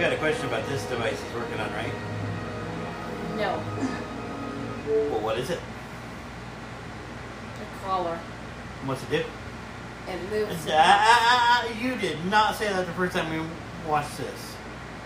you 0.00 0.06
got 0.06 0.14
a 0.14 0.18
question 0.18 0.46
about 0.46 0.66
this 0.66 0.82
device 0.86 1.20
he's 1.22 1.34
working 1.34 1.60
on, 1.60 1.70
right? 1.74 1.92
No. 3.36 3.62
Well, 5.10 5.20
what 5.20 5.36
is 5.36 5.50
it? 5.50 5.58
A 7.60 7.84
collar. 7.84 8.18
What's 8.86 9.02
it 9.02 9.10
do? 9.10 9.16
It 9.16 10.30
moves. 10.30 10.66
Ah, 10.70 10.72
ah, 10.72 11.66
ah, 11.66 11.78
you 11.78 11.96
did 11.96 12.24
not 12.24 12.56
say 12.56 12.68
that 12.68 12.86
the 12.86 12.92
first 12.94 13.14
time 13.14 13.30
we 13.30 13.46
watched 13.86 14.16
this. 14.16 14.56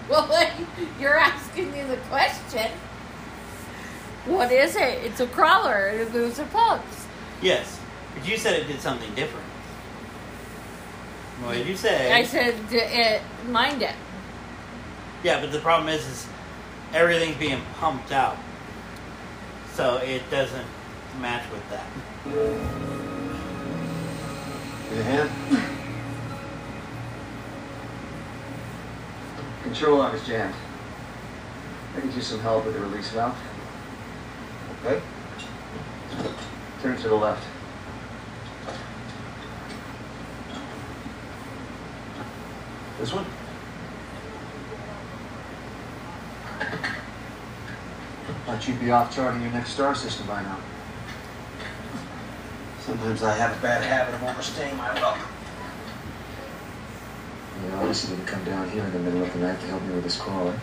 Well, 0.09 0.31
you're 1.01 1.19
asking 1.19 1.73
me 1.73 1.83
the 1.83 1.97
question. 2.09 2.71
What 4.27 4.53
is 4.53 4.77
it? 4.77 5.03
It's 5.05 5.19
a 5.19 5.27
crawler 5.27 5.89
it 5.89 6.13
moves 6.13 6.37
the 6.37 6.45
pumps. 6.45 7.07
Yes, 7.43 7.81
but 8.15 8.29
you 8.29 8.37
said 8.37 8.61
it 8.61 8.69
did 8.69 8.81
something 8.81 9.13
different. 9.17 9.47
What 11.43 11.55
did 11.55 11.67
you 11.67 11.77
say? 11.77 12.13
I 12.13 12.23
said 12.23 12.55
d- 12.71 12.77
it 12.79 13.23
mind 13.49 13.83
it. 13.83 13.97
Yeah, 15.25 15.41
but 15.41 15.53
the 15.53 15.59
problem 15.59 15.89
is, 15.89 16.07
is 16.07 16.27
everything's 16.93 17.39
being 17.39 17.63
pumped 17.81 18.13
out, 18.13 18.37
so 19.73 19.97
it 19.97 20.23
doesn't 20.31 20.67
match 21.19 21.51
with 21.51 21.63
that. 21.71 21.87
A 24.93 25.03
hand? 25.03 25.31
Control 29.63 30.03
arm 30.03 30.15
is 30.15 30.27
jammed. 30.27 30.55
I 31.97 32.01
could 32.01 32.13
use 32.13 32.27
some 32.27 32.41
help 32.41 32.67
with 32.67 32.75
the 32.75 32.81
release 32.81 33.09
valve. 33.09 33.35
Okay. 34.85 35.01
Turn 36.83 36.99
to 36.99 37.09
the 37.09 37.15
left. 37.15 37.43
This 43.01 43.13
one? 43.15 43.25
Thought 48.47 48.69
you'd 48.69 48.81
be 48.81 48.91
off 48.91 49.15
charting 49.15 49.41
your 49.41 49.53
next 49.53 49.71
star 49.71 49.95
system 49.95 50.27
by 50.27 50.43
now. 50.43 50.59
Sometimes 52.81 53.23
I 53.23 53.35
have 53.35 53.57
a 53.57 53.63
bad 53.63 53.83
habit 53.83 54.15
of 54.15 54.23
overstaying 54.23 54.77
my 54.77 54.93
welcome. 54.95 55.23
You 57.65 57.75
obviously 57.77 58.15
didn't 58.15 58.29
come 58.29 58.45
down 58.45 58.69
here 58.69 58.85
in 58.85 58.93
the 58.93 58.99
middle 58.99 59.23
of 59.23 59.33
the 59.33 59.39
night 59.39 59.59
to 59.61 59.67
help 59.69 59.83
me 59.85 59.95
with 59.95 60.05
this 60.05 60.19
crawler. 60.19 60.55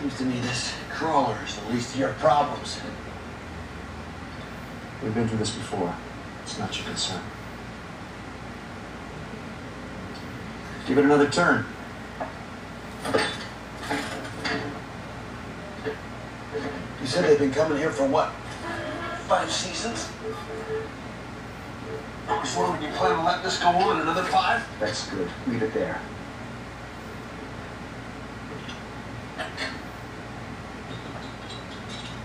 Seems 0.00 0.16
to 0.16 0.24
me 0.24 0.40
this 0.40 0.72
crawler 0.88 1.36
is 1.44 1.56
the 1.56 1.68
least 1.68 1.92
of 1.92 2.00
your 2.00 2.12
problems. 2.14 2.80
We've 5.02 5.14
been 5.14 5.28
through 5.28 5.38
this 5.38 5.54
before. 5.54 5.94
It's 6.42 6.58
not 6.58 6.74
your 6.78 6.86
concern. 6.86 7.22
Give 10.86 10.96
it 10.96 11.04
another 11.04 11.28
turn. 11.28 11.66
Said 17.10 17.24
they've 17.24 17.40
been 17.40 17.50
coming 17.50 17.76
here 17.76 17.90
for 17.90 18.06
what? 18.06 18.30
Five 19.26 19.50
seasons? 19.50 20.08
Before 22.40 22.68
long, 22.68 22.80
you 22.80 22.88
plan 22.90 23.16
on 23.16 23.24
letting 23.24 23.42
this 23.42 23.58
go 23.58 23.68
on 23.68 24.00
another 24.00 24.22
five? 24.22 24.64
That's 24.78 25.10
good. 25.10 25.28
Leave 25.48 25.60
it 25.64 25.74
there. 25.74 26.00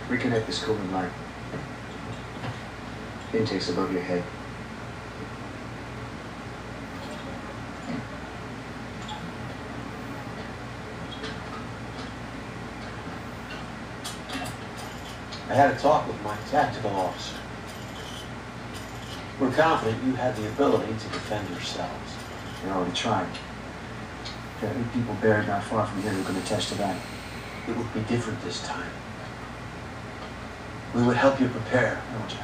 Reconnect 0.08 0.46
this 0.46 0.64
cooling 0.64 0.92
line. 0.92 1.10
Intake's 3.34 3.70
above 3.70 3.92
your 3.92 4.04
head. 4.04 4.24
I 15.56 15.58
had 15.58 15.72
a 15.72 15.80
talk 15.80 16.06
with 16.06 16.22
my 16.22 16.36
tactical 16.52 16.92
officer. 16.92 17.38
We're 19.40 19.54
confident 19.54 20.04
you 20.04 20.14
had 20.14 20.36
the 20.36 20.50
ability 20.50 20.92
to 20.92 21.08
defend 21.08 21.50
yourselves. 21.50 22.14
They 22.62 22.70
already 22.70 22.94
tried. 22.94 23.30
There 24.60 24.70
are 24.70 24.74
eight 24.74 24.94
people 24.94 25.14
buried 25.22 25.48
not 25.48 25.64
far 25.64 25.88
from 25.88 26.02
here 26.02 26.12
who 26.12 26.26
can 26.26 26.36
attest 26.36 26.70
to 26.70 26.76
that. 26.76 26.98
It 27.70 27.78
would 27.78 27.94
be 27.94 28.02
different 28.02 28.42
this 28.44 28.66
time. 28.68 28.90
We 30.94 31.04
would 31.04 31.16
help 31.16 31.40
you 31.40 31.48
prepare. 31.48 32.02
No, 32.12 32.28
Joe. 32.28 32.38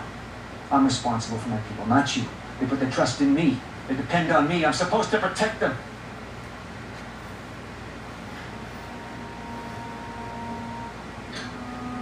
I'm 0.71 0.85
responsible 0.85 1.37
for 1.37 1.49
my 1.49 1.59
people, 1.67 1.85
not 1.87 2.15
you. 2.15 2.23
They 2.61 2.65
put 2.65 2.79
their 2.79 2.91
trust 2.91 3.19
in 3.19 3.33
me. 3.33 3.57
They 3.89 3.95
depend 3.95 4.31
on 4.31 4.47
me. 4.47 4.63
I'm 4.63 4.71
supposed 4.71 5.11
to 5.11 5.19
protect 5.19 5.59
them. 5.59 5.75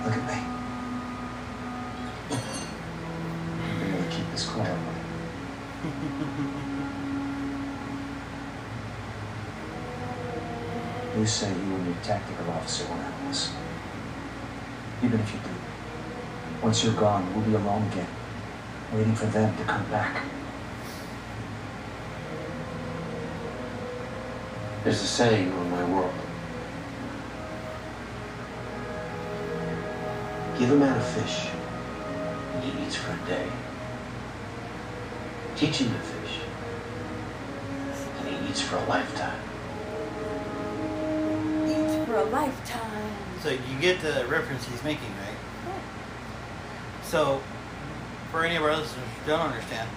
Look 0.03 0.13
at 0.13 0.27
me. 0.27 0.49
I'm 3.61 3.83
able 3.83 4.03
to 4.03 4.09
keep 4.09 4.31
this 4.31 4.45
quiet. 4.47 4.77
You 11.17 11.25
say 11.25 11.49
you 11.49 11.75
and 11.75 11.85
your 11.85 11.95
tactical 12.09 12.49
officer 12.49 12.85
handle 12.85 13.27
this. 13.27 13.53
Even 15.03 15.19
if 15.19 15.31
you 15.31 15.39
do, 15.41 15.53
once 16.63 16.83
you're 16.83 16.95
gone, 16.95 17.31
we'll 17.35 17.45
be 17.45 17.53
alone 17.53 17.85
again, 17.91 18.07
waiting 18.91 19.13
for 19.13 19.27
them 19.27 19.55
to 19.55 19.63
come 19.65 19.85
back. 19.91 20.23
There's 24.83 25.03
a 25.03 25.05
saying 25.05 25.51
on 25.51 25.69
my 25.69 25.83
world. 25.83 26.13
Give 30.57 30.71
a 30.71 30.75
man 30.75 30.97
a 30.97 31.03
fish, 31.03 31.49
and 32.55 32.63
he 32.63 32.83
eats 32.83 32.95
for 32.95 33.11
a 33.11 33.27
day. 33.27 33.47
Teach 35.55 35.77
him 35.77 35.91
to 35.91 35.99
fish, 35.99 36.39
and 38.17 38.27
he 38.27 38.49
eats 38.49 38.61
for 38.61 38.77
a 38.77 38.85
lifetime. 38.85 39.48
A 42.09 42.23
lifetime. 42.25 43.13
So 43.43 43.49
you 43.51 43.79
get 43.79 44.01
the 44.01 44.25
reference 44.27 44.65
he's 44.65 44.83
making, 44.83 45.09
right? 45.21 45.73
So, 47.03 47.41
for 48.31 48.43
any 48.43 48.55
of 48.55 48.63
our 48.63 48.75
listeners 48.75 49.05
who 49.19 49.29
don't 49.29 49.41
understand, 49.41 49.87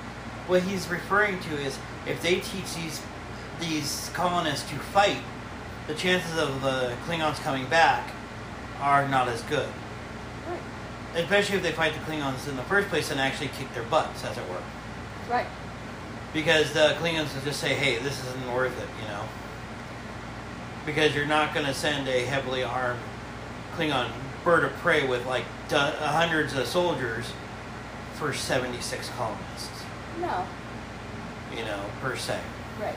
what 0.47 0.63
he's 0.63 0.89
referring 0.89 1.41
to 1.41 1.55
is 1.57 1.79
if 2.07 2.23
they 2.23 2.37
teach 2.41 2.75
these 2.75 3.03
these 3.61 4.11
colonists 4.13 4.69
to 4.71 4.77
fight, 4.77 5.19
the 5.87 5.95
chances 5.95 6.39
of 6.39 6.61
the 6.63 6.95
Klingons 7.07 7.37
coming 7.37 7.67
back 7.67 8.11
are 8.81 9.09
not 9.09 9.29
as 9.29 9.43
good. 9.43 9.69
Especially 11.15 11.57
if 11.57 11.63
they 11.63 11.73
fight 11.73 11.93
the 11.93 12.01
Klingons 12.01 12.49
in 12.49 12.57
the 12.57 12.63
first 12.65 12.89
place 12.89 13.11
and 13.11 13.21
actually 13.21 13.49
kick 13.49 13.73
their 13.75 13.85
butts, 13.85 14.25
as 14.25 14.37
it 14.37 14.49
were. 14.49 14.63
Right. 15.31 15.47
Because 16.33 16.73
the 16.73 16.97
Klingons 16.99 17.35
will 17.35 17.43
just 17.43 17.61
say, 17.61 17.75
hey, 17.75 17.99
this 17.99 18.19
isn't 18.27 18.53
worth 18.53 18.79
it, 18.81 18.89
you 19.01 19.09
know. 19.09 19.25
Because 20.85 21.15
you're 21.15 21.27
not 21.27 21.55
going 21.55 21.67
to 21.67 21.75
send 21.75 22.09
a 22.09 22.25
heavily 22.25 22.63
armed 22.65 23.01
Klingon 23.77 24.11
bird 24.45 24.65
of 24.65 24.73
prey 24.79 25.07
with 25.07 25.25
like 25.27 25.45
do- 25.69 25.77
uh, 25.77 26.09
hundreds 26.13 26.55
of 26.55 26.67
soldiers 26.67 27.33
for 28.15 28.33
76 28.33 29.09
colonists, 29.11 29.85
No. 30.21 30.45
you 31.57 31.65
know, 31.65 31.81
per 32.01 32.17
se. 32.17 32.39
Right. 32.81 32.95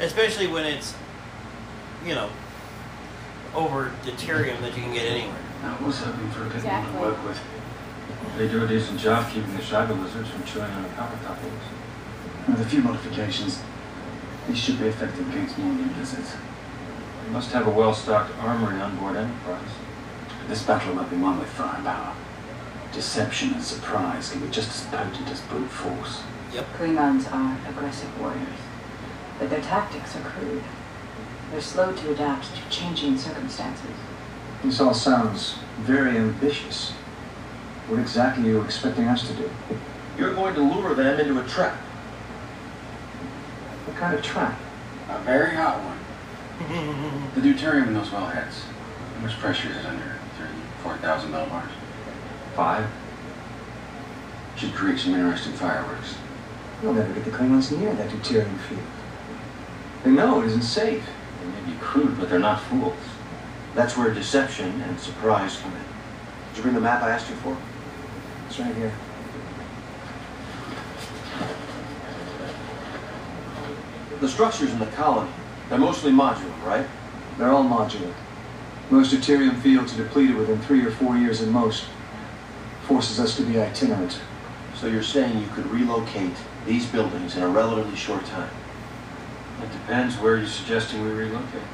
Especially 0.00 0.46
when 0.46 0.64
it's, 0.64 0.94
you 2.04 2.14
know, 2.14 2.28
over 3.54 3.92
deuterium 4.04 4.60
that 4.60 4.74
you 4.76 4.82
can 4.82 4.92
get 4.92 5.06
anywhere. 5.06 5.36
I 5.62 5.82
was 5.84 5.98
hoping 6.00 6.28
for 6.30 6.42
a 6.42 6.46
good 6.46 6.56
Exactly. 6.56 6.92
one 6.98 7.02
to 7.04 7.14
work 7.14 7.24
with. 7.24 7.40
They 8.36 8.48
do 8.48 8.64
a 8.64 8.66
decent 8.66 8.98
job 8.98 9.30
keeping 9.30 9.54
the 9.56 9.62
Shiva 9.62 9.92
lizards 9.94 10.28
from 10.30 10.42
chewing 10.44 10.70
on 10.70 10.82
the 10.82 10.88
copper 10.90 11.16
toppers. 11.24 11.50
With 12.48 12.60
a 12.60 12.64
few 12.68 12.82
modifications, 12.82 13.60
these 14.46 14.58
should 14.58 14.78
be 14.78 14.86
effective 14.86 15.28
against 15.30 15.58
more 15.58 15.72
new 15.72 15.94
lizards. 15.96 16.34
They 17.24 17.30
must 17.32 17.52
have 17.52 17.66
a 17.66 17.70
well-stocked 17.70 18.32
armory 18.40 18.80
on 18.80 18.96
board 18.96 19.16
Enterprise. 19.16 19.70
This 20.48 20.62
battle 20.62 20.94
might 20.94 21.10
be 21.10 21.16
won 21.16 21.38
with 21.38 21.48
firepower. 21.48 22.14
Deception 22.92 23.54
and 23.54 23.62
surprise 23.62 24.30
can 24.30 24.40
be 24.40 24.50
just 24.50 24.68
as 24.68 24.86
potent 24.86 25.28
as 25.30 25.40
brute 25.42 25.70
force. 25.70 26.22
Klingons 26.78 27.32
are 27.32 27.58
aggressive 27.68 28.20
warriors, 28.20 28.60
but 29.38 29.50
their 29.50 29.62
tactics 29.62 30.14
are 30.16 30.20
crude. 30.20 30.62
They're 31.50 31.60
slow 31.60 31.92
to 31.92 32.12
adapt 32.12 32.54
to 32.54 32.68
changing 32.68 33.18
circumstances. 33.18 33.90
This 34.62 34.80
all 34.80 34.94
sounds 34.94 35.58
very 35.80 36.16
ambitious. 36.16 36.92
What 37.88 38.00
exactly 38.00 38.44
are 38.44 38.48
you 38.48 38.62
expecting 38.62 39.04
us 39.06 39.26
to 39.28 39.34
do? 39.34 39.50
You're 40.18 40.34
going 40.34 40.54
to 40.54 40.60
lure 40.60 40.94
them 40.94 41.18
into 41.18 41.40
a 41.40 41.46
trap. 41.46 41.76
What 43.86 43.96
kind 43.96 44.14
of 44.14 44.22
trap? 44.22 44.58
A 45.10 45.18
very 45.20 45.54
hot 45.54 45.78
one. 45.78 45.98
the 47.34 47.40
deuterium 47.40 47.88
in 47.88 47.94
those 47.94 48.08
wellheads. 48.08 48.62
How 49.14 49.20
much 49.20 49.38
pressure 49.38 49.68
is 49.68 49.76
it 49.76 49.84
under? 49.84 50.16
34,000 50.38 51.30
millibars? 51.30 51.68
Five? 52.54 52.86
Should 54.56 54.72
create 54.72 54.98
some 54.98 55.14
interesting 55.14 55.52
fireworks. 55.52 56.16
You'll 56.82 56.94
never 56.94 57.12
get 57.12 57.24
the 57.24 57.30
Klingons 57.30 57.76
near 57.76 57.94
that 57.94 58.08
deuterium 58.08 58.58
field. 58.60 58.80
They 60.02 60.10
know 60.10 60.40
it 60.40 60.46
isn't 60.46 60.62
safe. 60.62 61.04
They 61.40 61.46
may 61.46 61.72
be 61.72 61.78
crude, 61.78 62.18
but 62.18 62.30
they're 62.30 62.38
not 62.38 62.62
fools. 62.62 62.96
That's 63.74 63.96
where 63.96 64.12
deception 64.14 64.80
and 64.82 64.98
surprise 64.98 65.58
come 65.58 65.72
in. 65.72 65.84
Did 66.48 66.56
you 66.56 66.62
bring 66.62 66.74
the 66.74 66.80
map 66.80 67.02
I 67.02 67.10
asked 67.10 67.28
you 67.28 67.36
for? 67.36 67.56
It's 68.46 68.58
right 68.58 68.74
here. 68.74 68.92
The 74.24 74.30
structures 74.30 74.72
in 74.72 74.78
the 74.78 74.86
colony, 74.86 75.30
they're 75.68 75.78
mostly 75.78 76.10
modular, 76.10 76.64
right? 76.64 76.86
They're 77.36 77.50
all 77.50 77.62
modular. 77.62 78.14
Most 78.88 79.12
deuterium 79.12 79.60
fields 79.60 79.92
are 79.92 80.02
depleted 80.02 80.36
within 80.36 80.58
three 80.62 80.82
or 80.82 80.90
four 80.90 81.18
years 81.18 81.42
at 81.42 81.48
most. 81.48 81.84
Forces 82.84 83.20
us 83.20 83.36
to 83.36 83.42
be 83.42 83.60
itinerant. 83.60 84.18
So 84.76 84.86
you're 84.86 85.02
saying 85.02 85.38
you 85.38 85.48
could 85.48 85.66
relocate 85.66 86.32
these 86.64 86.86
buildings 86.86 87.36
in 87.36 87.42
a 87.42 87.48
relatively 87.48 87.96
short 87.96 88.24
time? 88.24 88.48
It 89.62 89.70
depends 89.70 90.16
where 90.16 90.38
you're 90.38 90.46
suggesting 90.46 91.04
we 91.04 91.10
relocate. 91.10 91.68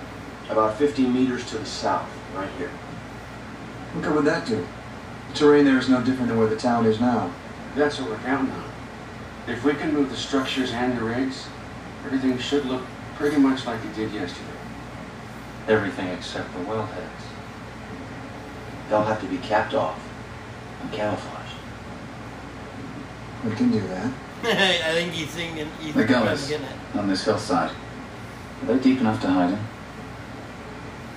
About 0.48 0.76
15 0.76 1.14
meters 1.14 1.48
to 1.50 1.58
the 1.58 1.64
south, 1.64 2.10
right 2.34 2.50
here. 2.58 2.72
What 3.92 4.02
good 4.02 4.16
would 4.16 4.24
that 4.24 4.48
do? 4.48 4.66
The 5.28 5.38
terrain 5.38 5.66
there 5.66 5.78
is 5.78 5.88
no 5.88 6.02
different 6.02 6.30
than 6.30 6.38
where 6.40 6.48
the 6.48 6.56
town 6.56 6.84
is 6.84 6.98
now. 6.98 7.32
That's 7.76 8.00
what 8.00 8.10
we're 8.10 8.18
counting 8.18 8.50
on. 8.50 8.72
If 9.46 9.62
we 9.62 9.74
can 9.74 9.94
move 9.94 10.10
the 10.10 10.16
structures 10.16 10.72
and 10.72 10.98
the 10.98 11.04
rigs, 11.04 11.46
everything 12.04 12.38
should 12.38 12.64
look 12.66 12.82
pretty 13.16 13.36
much 13.38 13.66
like 13.66 13.84
it 13.84 13.94
did 13.94 14.12
yesterday. 14.12 14.46
Everything 15.68 16.08
except 16.08 16.52
the 16.54 16.60
wellheads. 16.60 17.22
They'll 18.88 19.02
have 19.02 19.20
to 19.20 19.26
be 19.26 19.36
capped 19.38 19.74
off 19.74 20.00
and 20.82 20.90
camouflaged. 20.92 21.54
We 23.44 23.54
can 23.54 23.70
do 23.70 23.80
that. 23.80 24.12
I 24.42 24.92
think 24.94 25.12
he's 25.12 25.28
thinking. 25.28 25.68
He's 25.80 25.94
The 25.94 26.04
probably 26.04 26.26
gullies 26.26 26.48
getting 26.48 26.66
it. 26.66 26.96
on 26.98 27.08
this 27.08 27.24
hillside. 27.24 27.70
Are 27.70 28.66
they 28.66 28.78
deep 28.78 29.00
enough 29.00 29.20
to 29.22 29.28
hide 29.28 29.50
in? 29.52 29.58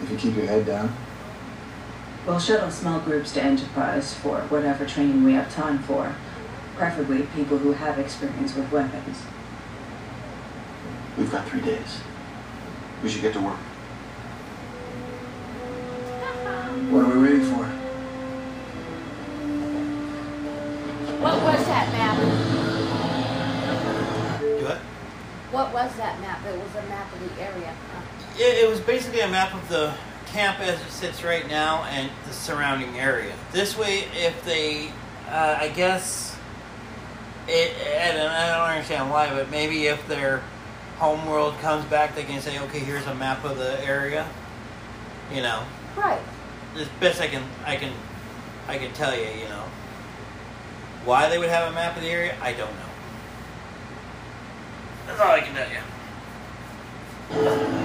If 0.03 0.11
you 0.11 0.17
keep 0.17 0.35
your 0.35 0.45
head 0.45 0.65
down. 0.65 0.93
We'll 2.27 2.39
shuttle 2.39 2.71
small 2.71 2.99
groups 2.99 3.33
to 3.33 3.41
Enterprise 3.43 4.13
for 4.13 4.41
whatever 4.43 4.85
training 4.85 5.23
we 5.23 5.33
have 5.33 5.53
time 5.53 5.79
for. 5.79 6.15
Preferably 6.77 7.23
people 7.35 7.57
who 7.57 7.73
have 7.73 7.99
experience 7.99 8.55
with 8.55 8.71
weapons. 8.71 9.23
We've 11.17 11.31
got 11.31 11.47
three 11.47 11.61
days. 11.61 11.99
We 13.03 13.09
should 13.09 13.21
get 13.21 13.33
to 13.33 13.39
work. 13.39 13.57
What 16.89 17.05
are 17.05 17.17
we 17.17 17.23
waiting 17.23 17.45
for? 17.45 17.65
What 21.21 21.41
was 21.43 21.65
that 21.65 21.91
map? 21.93 22.17
Do 24.41 24.67
it. 24.67 24.77
What 25.51 25.73
was 25.73 25.95
that 25.97 26.19
map? 26.19 26.45
It 26.45 26.57
was 26.57 26.75
a 26.83 26.87
map 26.89 27.13
of 27.13 27.19
the 27.19 27.41
area. 27.41 27.73
huh? 27.93 28.01
It, 28.37 28.63
it 28.63 28.69
was 28.69 28.79
basically 28.79 29.21
a 29.21 29.27
map 29.27 29.53
of 29.53 29.69
the 29.69 29.93
camp 30.27 30.59
as 30.59 30.81
it 30.81 30.89
sits 30.89 31.23
right 31.23 31.47
now 31.47 31.83
and 31.83 32.09
the 32.25 32.33
surrounding 32.33 32.97
area. 32.97 33.33
This 33.51 33.77
way, 33.77 34.05
if 34.15 34.43
they, 34.45 34.89
uh, 35.29 35.57
I 35.59 35.67
guess, 35.69 36.35
it, 37.47 37.71
and 37.97 38.19
I 38.19 38.57
don't 38.57 38.69
understand 38.69 39.11
why, 39.11 39.29
but 39.29 39.51
maybe 39.51 39.85
if 39.85 40.07
their 40.07 40.41
home 41.03 41.25
world 41.25 41.53
comes 41.59 41.83
back, 41.83 42.15
they 42.15 42.23
can 42.23 42.39
say, 42.39 42.57
okay, 42.57 42.79
here's 42.79 43.05
a 43.07 43.13
map 43.15 43.43
of 43.43 43.57
the 43.57 43.85
area. 43.85 44.25
You 45.33 45.41
know, 45.41 45.63
Right. 45.97 46.21
as 46.77 46.87
best 47.01 47.19
I 47.19 47.27
can, 47.27 47.43
I 47.65 47.75
can, 47.75 47.91
I 48.69 48.77
can 48.77 48.93
tell 48.93 49.13
you. 49.13 49.27
You 49.27 49.49
know, 49.49 49.65
why 51.03 51.27
they 51.27 51.37
would 51.37 51.49
have 51.49 51.69
a 51.69 51.75
map 51.75 51.97
of 51.97 52.03
the 52.03 52.09
area, 52.09 52.37
I 52.41 52.53
don't 52.53 52.71
know. 52.71 52.91
That's 55.07 55.19
all 55.19 55.31
I 55.31 55.41
can 55.41 55.53
tell 55.53 55.69
you. 57.75 57.82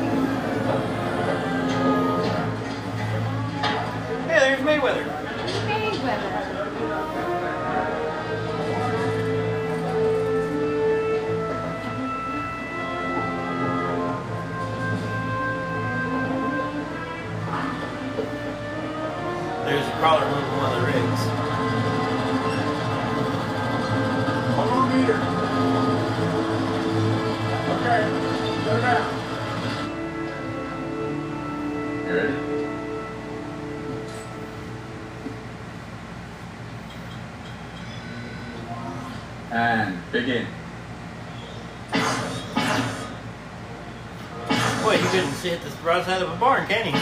Hit 45.94 46.04
the 46.04 46.12
broadside 46.12 46.22
of 46.22 46.30
a 46.30 46.36
barn, 46.36 46.66
can 46.66 46.86
he? 46.86 46.92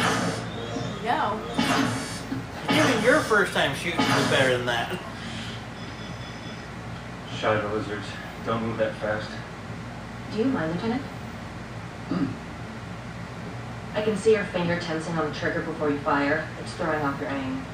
No. 1.04 1.40
Even 2.70 3.04
your 3.04 3.20
first 3.20 3.52
time 3.52 3.74
shooting 3.74 3.98
was 3.98 4.30
better 4.30 4.56
than 4.56 4.66
that. 4.66 4.98
Shiva 7.38 7.68
lizards. 7.72 8.06
Don't 8.44 8.62
move 8.62 8.78
that 8.78 8.94
fast. 8.96 9.30
Do 10.32 10.38
you 10.38 10.44
mind, 10.46 10.72
Lieutenant? 10.72 11.02
Mm. 12.08 12.28
I 13.94 14.02
can 14.02 14.16
see 14.16 14.32
your 14.32 14.44
finger 14.44 14.78
tensing 14.78 15.16
on 15.16 15.28
the 15.28 15.34
trigger 15.34 15.62
before 15.62 15.90
you 15.90 15.98
fire. 15.98 16.46
It's 16.62 16.72
throwing 16.74 17.00
off 17.02 17.20
your 17.20 17.30
aim. 17.30 17.64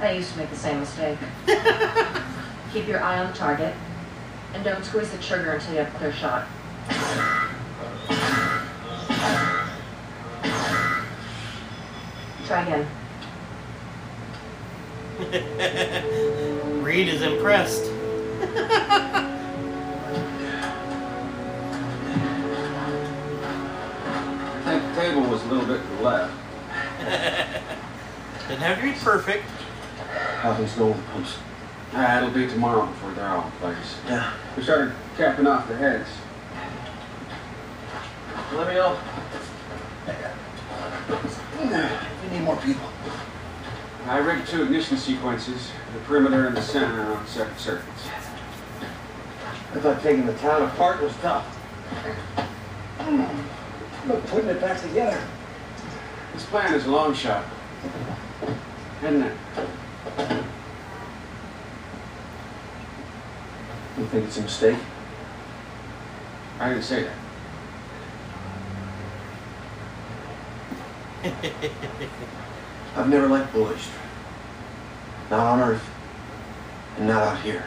I 0.00 0.12
used 0.12 0.32
to 0.32 0.38
make 0.38 0.50
the 0.50 0.56
same 0.56 0.80
mistake. 0.80 1.18
Keep 2.72 2.86
your 2.86 3.02
eye 3.02 3.18
on 3.18 3.32
the 3.32 3.38
target, 3.38 3.74
and 4.54 4.62
don't 4.62 4.84
squeeze 4.84 5.10
the 5.10 5.18
trigger 5.18 5.52
until 5.52 5.72
you 5.72 5.78
have 5.78 5.94
a 5.94 5.98
clear 5.98 6.12
shot. 6.12 6.46
Try 12.58 12.66
again. 12.66 12.88
Reed 16.82 17.08
is 17.08 17.22
impressed. 17.22 17.84
I 17.84 18.44
think 24.64 24.82
the 24.82 25.00
table 25.00 25.22
was 25.22 25.42
a 25.44 25.46
little 25.46 25.66
bit 25.66 25.80
to 25.80 25.88
the 25.88 26.02
left. 26.02 26.34
Didn't 28.48 28.62
have 28.62 28.78
to 28.78 28.82
be 28.82 28.92
perfect. 28.92 29.44
How 30.40 30.54
things 30.54 30.72
go 30.72 30.88
with 30.88 30.96
the 30.96 31.02
pumps? 31.12 31.36
Ah, 31.92 32.18
it'll 32.18 32.30
be 32.30 32.48
tomorrow 32.48 32.86
before 32.86 33.12
they're 33.12 33.28
all 33.28 33.46
in 33.46 33.52
place. 33.52 33.96
Yeah. 34.06 34.32
We 34.56 34.64
started 34.64 34.94
capping 35.16 35.46
off 35.46 35.68
the 35.68 35.76
heads. 35.76 36.08
Let 38.52 38.68
me 38.68 38.74
know. 38.74 38.98
We 42.30 42.30
need 42.30 42.44
more 42.44 42.47
people. 42.62 42.88
I 44.06 44.18
rigged 44.18 44.48
two 44.48 44.62
ignition 44.62 44.96
sequences, 44.96 45.70
the 45.92 46.00
perimeter 46.00 46.46
and 46.46 46.56
the 46.56 46.62
center 46.62 47.12
on 47.12 47.26
separate 47.26 47.58
circuits. 47.58 48.08
I 49.74 49.80
thought 49.80 50.02
taking 50.02 50.24
the 50.24 50.32
town 50.34 50.62
apart 50.62 51.02
was 51.02 51.14
tough. 51.16 51.44
Hmm. 53.00 54.08
But 54.08 54.26
putting 54.28 54.48
it 54.48 54.60
back 54.62 54.80
together. 54.80 55.22
This 56.32 56.46
plan 56.46 56.72
is 56.72 56.86
a 56.86 56.90
long 56.90 57.12
shot. 57.12 57.44
Isn't 59.02 59.22
it? 59.22 59.36
You 63.98 64.06
think 64.06 64.24
it's 64.24 64.38
a 64.38 64.42
mistake? 64.42 64.78
I 66.58 66.70
didn't 66.70 66.84
say 66.84 67.08
that. 71.24 71.44
I've 72.96 73.08
never 73.08 73.28
liked 73.28 73.52
bullies. 73.52 73.88
Not 75.30 75.40
on 75.40 75.60
Earth. 75.60 75.88
And 76.96 77.06
not 77.06 77.22
out 77.22 77.40
here. 77.42 77.64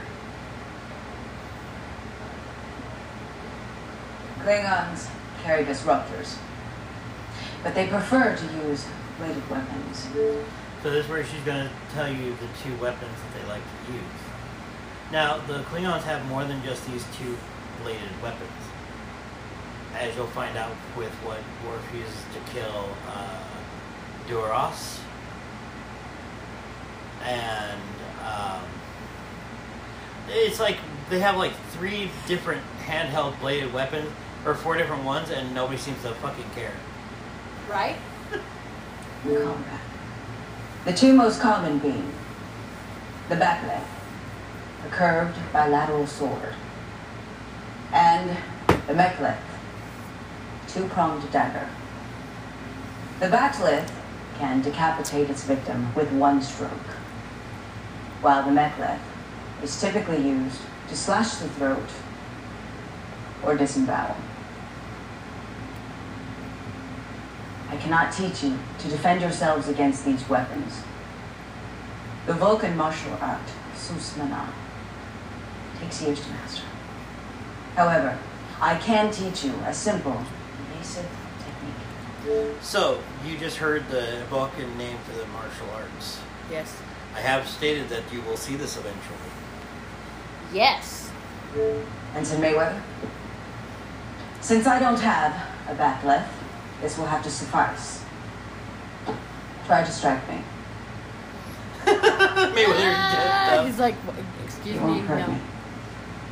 Klingons 4.39 5.07
carry 5.43 5.63
disruptors, 5.63 6.37
but 7.63 7.75
they 7.75 7.87
prefer 7.87 8.35
to 8.35 8.67
use 8.67 8.85
bladed 9.17 9.47
weapons. 9.49 10.07
So 10.81 10.89
this 10.89 11.05
is 11.05 11.09
where 11.09 11.23
she's 11.23 11.41
going 11.41 11.67
to 11.67 11.71
tell 11.93 12.11
you 12.11 12.31
the 12.31 12.47
two 12.63 12.75
weapons 12.81 13.15
that 13.21 13.39
they 13.39 13.47
like 13.47 13.61
to 13.61 13.93
use. 13.93 14.01
Now, 15.11 15.37
the 15.37 15.59
Klingons 15.63 16.03
have 16.03 16.25
more 16.25 16.43
than 16.43 16.63
just 16.63 16.85
these 16.87 17.05
two 17.17 17.37
bladed 17.83 18.21
weapons. 18.23 18.49
As 19.93 20.15
you'll 20.15 20.25
find 20.27 20.57
out 20.57 20.71
with 20.97 21.11
what 21.23 21.39
Worf 21.67 21.87
uses 21.93 22.23
to 22.33 22.51
kill 22.51 22.89
uh, 23.09 23.43
Duras. 24.27 25.01
And 27.23 27.79
um, 28.25 28.61
it's 30.29 30.59
like 30.59 30.77
they 31.09 31.19
have 31.19 31.37
like 31.37 31.53
three 31.71 32.09
different 32.27 32.61
handheld 32.85 33.39
bladed 33.39 33.73
weapons, 33.73 34.09
or 34.45 34.55
four 34.55 34.77
different 34.77 35.03
ones, 35.03 35.29
and 35.29 35.53
nobody 35.53 35.77
seems 35.77 36.01
to 36.03 36.13
fucking 36.15 36.49
care. 36.55 36.73
Right? 37.69 37.97
in 39.25 39.35
combat. 39.43 39.79
The 40.85 40.93
two 40.93 41.13
most 41.13 41.39
common 41.39 41.77
being 41.79 42.11
the 43.29 43.35
bat'leth, 43.35 43.85
a 44.85 44.89
curved 44.89 45.37
bilateral 45.53 46.07
sword, 46.07 46.55
and 47.93 48.35
the 48.87 48.93
mek'leth, 48.93 49.37
two-pronged 50.67 51.31
dagger. 51.31 51.69
The 53.19 53.27
bat'leth 53.27 53.91
can 54.37 54.61
decapitate 54.61 55.29
its 55.29 55.43
victim 55.43 55.93
with 55.93 56.11
one 56.11 56.41
stroke, 56.41 56.71
while 58.21 58.43
the 58.43 58.51
mek'leth 58.51 58.99
is 59.63 59.79
typically 59.79 60.21
used 60.21 60.61
to 60.87 60.95
slash 60.95 61.35
the 61.35 61.49
throat 61.49 61.89
or 63.43 63.55
disembowel. 63.55 64.15
I 67.69 67.77
cannot 67.77 68.11
teach 68.11 68.43
you 68.43 68.57
to 68.79 68.87
defend 68.89 69.21
yourselves 69.21 69.67
against 69.67 70.05
these 70.05 70.27
weapons. 70.29 70.81
The 72.27 72.33
Vulcan 72.33 72.77
martial 72.77 73.13
art, 73.21 73.41
Suus 73.75 74.13
Mahna, 74.17 74.47
takes 75.79 76.01
years 76.01 76.21
to 76.21 76.29
master. 76.29 76.63
However, 77.75 78.17
I 78.59 78.77
can 78.77 79.11
teach 79.11 79.45
you 79.45 79.53
a 79.65 79.73
simple, 79.73 80.21
basic 80.77 81.05
technique. 81.39 82.55
So, 82.61 83.01
you 83.25 83.37
just 83.37 83.57
heard 83.57 83.87
the 83.89 84.23
Vulcan 84.29 84.77
name 84.77 84.97
for 85.05 85.17
the 85.17 85.25
martial 85.27 85.67
arts. 85.73 86.19
Yes. 86.51 86.77
I 87.15 87.19
have 87.19 87.47
stated 87.47 87.89
that 87.89 88.03
you 88.11 88.21
will 88.21 88.37
see 88.37 88.55
this 88.55 88.77
eventually. 88.77 89.17
Yes. 90.53 91.11
and 91.55 91.85
Ensign 92.15 92.41
Mayweather? 92.41 92.81
Since 94.41 94.67
I 94.67 94.79
don't 94.79 94.99
have 94.99 95.33
a 95.69 95.75
bat'leth, 95.75 96.27
this 96.81 96.97
will 96.97 97.05
have 97.05 97.23
to 97.23 97.29
suffice. 97.29 98.03
Try 99.65 99.83
to 99.83 99.91
strike 99.91 100.27
me. 100.29 100.41
Mayweather 101.85 102.93
Ah, 102.95 103.63
he's 103.65 103.79
like, 103.79 103.95
excuse 104.45 104.75
You 104.75 104.81
me, 104.81 104.87
won't 104.87 105.07
hurt 105.07 105.19
no. 105.27 105.33
me. 105.33 105.39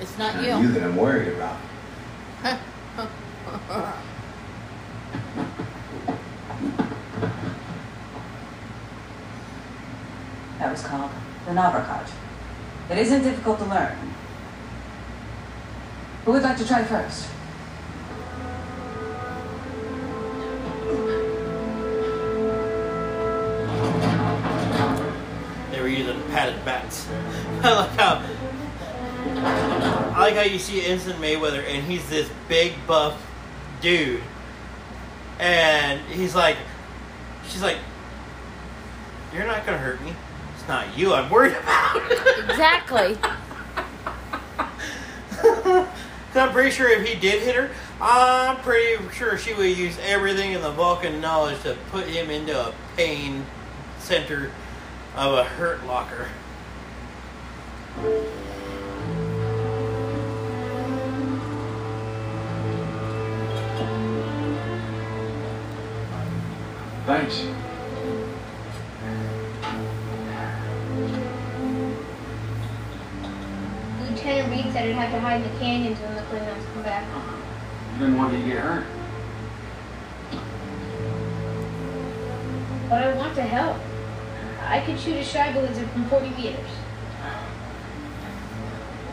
It's 0.02 0.18
not 0.18 0.36
Not 0.36 0.44
you. 0.44 0.68
you 0.68 0.72
that 0.74 0.84
I'm 0.84 0.96
worried 0.96 1.34
about. 1.34 1.58
That 10.60 10.72
was 10.72 10.84
called 10.84 11.12
the 11.50 11.56
Navarcot. 11.56 12.08
It 12.92 12.98
isn't 13.00 13.24
difficult 13.24 13.58
to 13.60 13.66
learn. 13.66 13.98
Who 16.26 16.34
would 16.34 16.44
like 16.44 16.58
to 16.58 16.68
try 16.68 16.84
first? 16.84 17.28
They 25.72 25.82
were 25.82 25.88
using 25.88 26.22
padded 26.30 26.64
bats. 26.66 27.10
I 27.64 27.74
like 27.74 27.90
how 27.92 28.24
I 30.16 30.20
like 30.22 30.36
how 30.36 30.42
you 30.42 30.60
see 30.60 30.86
Ensign 30.86 31.16
Mayweather 31.16 31.64
and 31.68 31.84
he's 31.84 32.08
this 32.10 32.30
big 32.48 32.74
buff 32.86 33.20
dude. 33.82 34.22
And 35.40 36.00
he's 36.12 36.36
like 36.36 36.58
she's 37.48 37.64
like 37.64 37.78
You're 39.34 39.48
not 39.48 39.66
gonna 39.66 39.80
hurt 39.80 40.00
me. 40.04 40.14
It's 40.70 40.76
not 40.76 40.96
you 40.96 41.16
I'm 41.16 41.32
worried 41.32 41.54
about. 41.54 42.12
exactly. 42.48 43.18
I'm 46.36 46.52
pretty 46.52 46.70
sure 46.70 46.88
if 46.90 47.08
he 47.08 47.20
did 47.20 47.42
hit 47.42 47.56
her, 47.56 47.72
I'm 48.00 48.58
pretty 48.58 49.04
sure 49.12 49.36
she 49.36 49.56
would 49.56 49.76
use 49.76 49.98
everything 50.06 50.52
in 50.52 50.62
the 50.62 50.70
Vulcan 50.70 51.20
knowledge 51.20 51.60
to 51.64 51.76
put 51.90 52.06
him 52.06 52.30
into 52.30 52.56
a 52.56 52.72
pain 52.96 53.48
center 53.98 54.52
of 55.16 55.34
a 55.34 55.44
hurt 55.44 55.84
locker. 55.88 56.28
Thanks. 67.08 67.69
I'd 74.80 74.96
have 74.96 75.12
to 75.12 75.20
hide 75.20 75.42
in 75.42 75.52
the 75.52 75.60
canyons 75.60 76.00
when 76.00 76.16
the 76.16 76.22
Klingons 76.22 76.74
come 76.74 76.84
back. 76.84 77.06
You 77.94 78.00
didn't 78.00 78.18
want 78.18 78.34
you 78.34 78.40
to 78.40 78.48
get 78.48 78.60
hurt. 78.60 78.86
But 82.88 83.04
I 83.04 83.14
want 83.18 83.36
to 83.36 83.42
help. 83.42 83.78
I 84.62 84.80
could 84.80 84.98
shoot 84.98 85.18
a 85.18 85.24
Shiva 85.24 85.60
lizard 85.60 85.90
from 85.90 86.06
40 86.06 86.30
meters. 86.30 86.70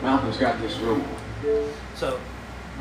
Malcolm's 0.01 0.37
got 0.37 0.57
this 0.61 0.77
rule. 0.77 1.03
So, 1.95 2.17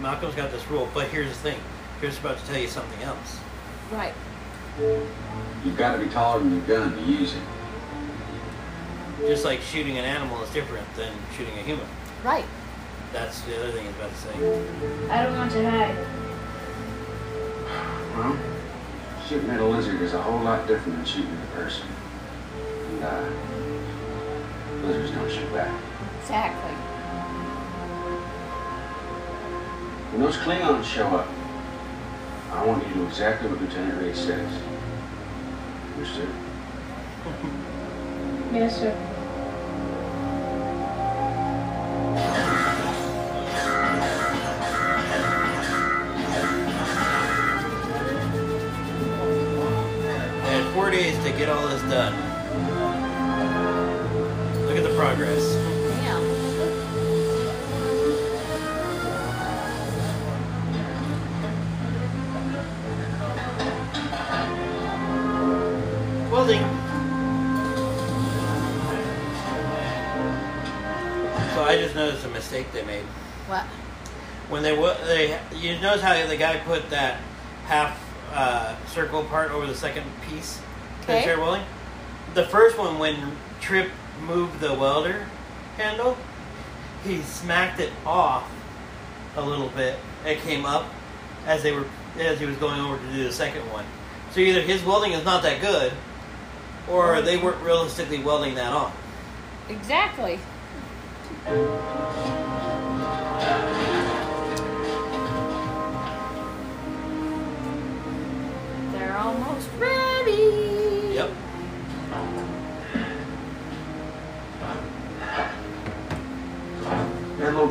Malcolm's 0.01 0.37
got 0.37 0.53
this 0.53 0.65
rule, 0.69 0.89
but 0.95 1.09
here's 1.09 1.31
the 1.31 1.35
thing. 1.35 1.59
Here's 2.01 2.21
about 2.21 2.39
to 2.39 2.47
tell 2.47 2.59
you 2.59 2.69
something 2.69 3.03
else. 3.03 3.41
Right. 3.91 4.15
You've 5.65 5.77
got 5.77 5.97
to 5.97 6.05
be 6.05 6.09
taller 6.09 6.39
than 6.39 6.53
your 6.53 6.67
gun 6.67 6.97
to 6.97 7.03
use 7.03 7.35
it. 7.35 7.43
Just 9.27 9.45
like 9.45 9.61
shooting 9.61 9.99
an 9.99 10.05
animal 10.05 10.41
is 10.45 10.51
different 10.51 10.87
than 10.95 11.13
shooting 11.37 11.59
a 11.59 11.63
human. 11.63 11.87
Right. 12.23 12.45
That's 13.13 13.41
the 13.43 13.57
other 13.59 13.73
thing 13.73 13.87
he's 13.87 13.95
about 13.95 14.11
to 14.11 14.17
say. 14.17 14.35
I 15.11 15.23
don't 15.25 15.37
want 15.37 15.53
to 15.53 15.71
hide. 15.71 15.97
Well, 18.17 18.37
shooting 19.27 19.51
at 19.51 19.61
a 19.61 19.65
lizard 19.65 20.01
is 20.01 20.15
a 20.15 20.23
whole 20.23 20.41
lot 20.41 20.67
different 20.67 20.97
than 20.97 21.05
shooting 21.05 21.37
at 21.37 21.45
a 21.45 21.63
person. 21.63 21.87
And, 22.91 23.05
uh, 23.05 23.29
lizards 24.87 25.11
don't 25.13 25.31
shoot 25.31 25.53
back. 25.53 25.73
Exactly. 26.21 26.75
When 30.13 30.23
those 30.23 30.37
Klingons 30.37 30.85
show 30.85 31.07
up, 31.09 31.29
I 32.53 32.65
want 32.65 32.83
you 32.87 32.93
to 32.95 32.99
do 33.01 33.07
exactly 33.07 33.49
what 33.51 33.61
Lieutenant 33.61 34.01
Reed 34.01 34.17
says. 34.17 34.51
Understood? 35.95 36.29
Yes, 38.53 38.79
sir. 38.79 38.95
Done. 51.89 52.15
Look 54.67 54.77
at 54.77 54.83
the 54.83 54.95
progress. 54.97 55.55
Yeah. 56.03 56.21
Welding. 66.31 66.61
So 71.55 71.63
I 71.63 71.79
just 71.81 71.95
noticed 71.95 72.25
a 72.25 72.29
mistake 72.31 72.71
they 72.73 72.85
made. 72.85 73.05
What? 73.47 73.63
When 74.49 74.63
they 74.63 74.75
they 75.05 75.41
you 75.55 75.79
notice 75.81 76.03
how 76.03 76.27
the 76.27 76.37
guy 76.37 76.59
put 76.59 76.91
that 76.91 77.21
half 77.67 77.99
uh, 78.33 78.75
circle 78.87 79.23
part 79.25 79.53
over 79.53 79.67
the 79.67 79.75
second 79.75 80.05
piece 80.29 80.61
Okay. 81.09 81.23
started 81.23 81.41
welding. 81.41 81.63
The 82.37 82.45
first 82.45 82.77
one 82.77 82.99
when 82.99 83.33
Trip 83.63 83.91
moved 84.27 84.61
the 84.61 84.75
welder 84.75 85.27
handle, 85.79 86.19
he 87.03 87.23
smacked 87.23 87.81
it 87.81 87.91
off 88.05 88.47
a 89.37 89.43
little 89.43 89.71
bit. 89.71 89.99
It 90.27 90.41
came 90.43 90.67
up 90.67 90.85
as 91.47 91.63
they 91.63 91.73
were 91.73 91.87
as 92.19 92.39
he 92.39 92.45
was 92.45 92.59
going 92.59 92.79
over 92.79 92.99
to 92.99 93.13
do 93.15 93.25
the 93.25 93.33
second 93.33 93.63
one. 93.73 93.87
So 94.33 94.41
either 94.41 94.61
his 94.61 94.85
welding 94.85 95.13
is 95.13 95.25
not 95.25 95.43
that 95.45 95.63
good, 95.63 95.95
or 96.91 97.23
they 97.23 97.39
weren't 97.39 97.63
realistically 97.63 98.19
welding 98.19 98.55
that 98.57 98.71
on. 98.71 98.93
Exactly. 99.71 100.39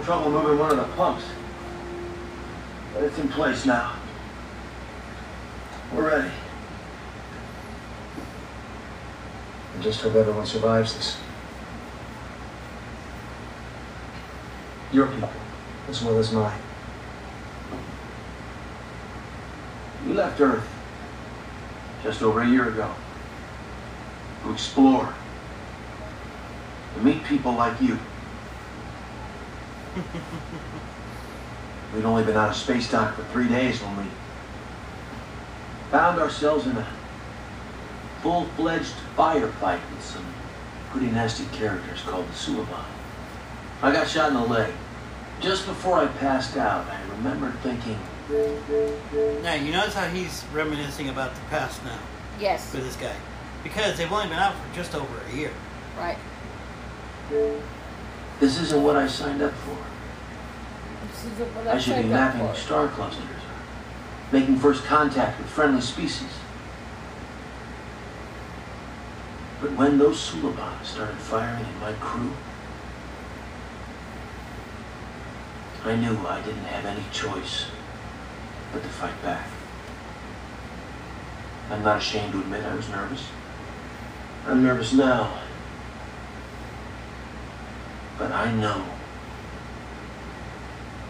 Trouble 0.05 0.29
moving 0.29 0.59
one 0.59 0.69
of 0.69 0.77
the 0.77 0.95
pumps. 0.95 1.23
But 2.93 3.03
it's 3.05 3.17
in 3.17 3.27
place 3.27 3.65
now. 3.65 3.95
We're 5.95 6.07
ready. 6.07 6.31
I 9.77 9.81
just 9.81 10.01
hope 10.01 10.13
everyone 10.13 10.45
survives 10.45 10.93
this. 10.93 11.17
Your 14.93 15.07
people, 15.07 15.31
as 15.89 16.03
well 16.03 16.19
as 16.19 16.31
mine. 16.31 16.59
We 20.05 20.13
left 20.13 20.39
Earth 20.39 20.69
just 22.03 22.21
over 22.21 22.41
a 22.41 22.47
year 22.47 22.69
ago 22.69 22.93
to 24.43 24.53
explore, 24.53 25.11
to 26.93 27.01
meet 27.01 27.23
people 27.23 27.53
like 27.53 27.81
you. 27.81 27.97
We'd 31.93 32.05
only 32.05 32.23
been 32.23 32.35
out 32.35 32.49
of 32.49 32.55
space 32.55 32.89
dock 32.91 33.15
for 33.15 33.23
three 33.25 33.47
days 33.47 33.81
when 33.81 33.97
we 33.97 34.03
found 35.91 36.19
ourselves 36.19 36.65
in 36.65 36.75
a 36.75 36.87
full-fledged 38.21 38.93
firefight 39.15 39.79
with 39.91 40.03
some 40.03 40.25
pretty 40.91 41.07
nasty 41.07 41.45
characters 41.55 42.01
called 42.01 42.27
the 42.27 42.33
Suliban. 42.33 42.83
I 43.81 43.91
got 43.91 44.07
shot 44.07 44.29
in 44.29 44.35
the 44.35 44.45
leg. 44.45 44.73
Just 45.41 45.65
before 45.65 45.99
I 45.99 46.07
passed 46.07 46.57
out, 46.57 46.87
I 46.87 47.01
remembered 47.11 47.53
thinking, 47.59 47.99
Now 49.43 49.53
you 49.53 49.71
notice 49.71 49.93
how 49.93 50.07
he's 50.07 50.43
reminiscing 50.53 51.09
about 51.09 51.35
the 51.35 51.41
past 51.49 51.83
now 51.83 51.99
Yes. 52.39 52.73
with 52.73 52.83
this 52.83 52.95
guy, 52.95 53.15
because 53.63 53.97
they've 53.97 54.11
only 54.11 54.27
been 54.27 54.39
out 54.39 54.55
for 54.55 54.75
just 54.75 54.95
over 54.95 55.13
a 55.31 55.35
year. 55.35 55.51
Right. 55.97 56.17
This 58.39 58.59
isn't 58.59 58.83
what 58.83 58.95
I 58.95 59.07
signed 59.07 59.41
up 59.41 59.53
for. 59.53 59.77
This 61.07 61.25
is 61.25 61.55
what 61.55 61.67
I 61.67 61.77
should 61.77 62.03
be 62.03 62.09
mapping 62.09 62.53
star 62.55 62.87
clusters, 62.89 63.23
making 64.31 64.57
first 64.57 64.83
contact 64.83 65.39
with 65.39 65.47
friendly 65.47 65.81
species. 65.81 66.29
But 69.61 69.71
when 69.73 69.97
those 69.97 70.17
Suliban 70.17 70.83
started 70.83 71.17
firing 71.17 71.65
at 71.65 71.79
my 71.79 71.93
crew, 71.93 72.33
I 75.85 75.95
knew 75.95 76.17
I 76.27 76.41
didn't 76.41 76.65
have 76.65 76.85
any 76.85 77.03
choice 77.11 77.67
but 78.73 78.83
to 78.83 78.89
fight 78.89 79.21
back. 79.23 79.47
I'm 81.69 81.83
not 81.83 81.97
ashamed 81.97 82.33
to 82.33 82.39
admit 82.39 82.63
I 82.63 82.75
was 82.75 82.89
nervous. 82.89 83.27
I'm 84.45 84.63
nervous 84.63 84.93
now. 84.93 85.39
But 88.17 88.31
I 88.31 88.51
know 88.53 88.85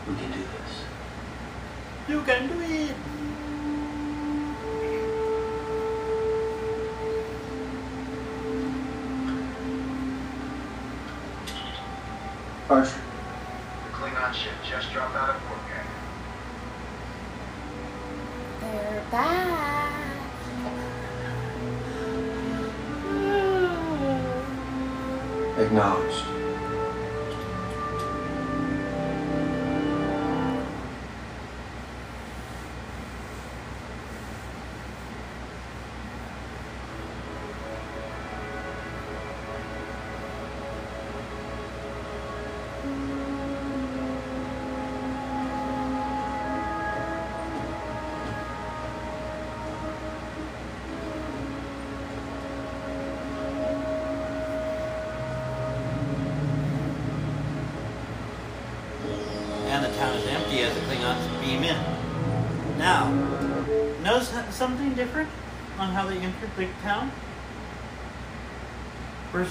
we 0.08 0.16
can 0.16 0.32
do 0.32 0.40
this. 0.40 0.84
You 2.08 2.22
can 2.22 2.48
do 2.48 2.60
it. 2.62 2.96
Archer, 12.68 13.02
The 13.84 13.94
Klingon 13.94 14.34
ship 14.34 14.54
just 14.68 14.92
dropped 14.92 15.16
out 15.16 15.30
of 15.30 15.42
port 15.44 15.60
gang. 15.70 15.86
They're 18.62 19.06
back. 19.12 19.66
acknowledged. 25.58 26.35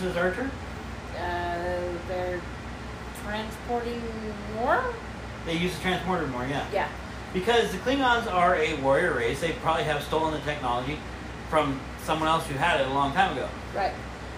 Versus 0.05 0.17
Archer? 0.17 0.51
Uh, 1.17 1.99
they're 2.09 2.41
transporting 3.25 4.03
more. 4.55 4.85
They 5.47 5.57
use 5.57 5.75
the 5.75 5.83
transporter 5.83 6.27
more, 6.27 6.47
yeah. 6.47 6.67
Yeah. 6.73 6.89
Because 7.33 7.73
the 7.73 7.79
Klingons 7.79 8.31
are 8.33 8.57
a 8.57 8.75
warrior 8.81 9.15
race, 9.15 9.41
they 9.41 9.53
probably 9.53 9.85
have 9.85 10.03
stolen 10.03 10.33
the 10.35 10.41
technology 10.41 10.99
from 11.49 11.81
someone 12.05 12.29
else 12.29 12.47
who 12.47 12.55
had 12.55 12.81
it 12.81 12.87
a 12.87 12.93
long 12.93 13.13
time 13.13 13.37
ago. 13.37 13.49
Right. 13.75 13.93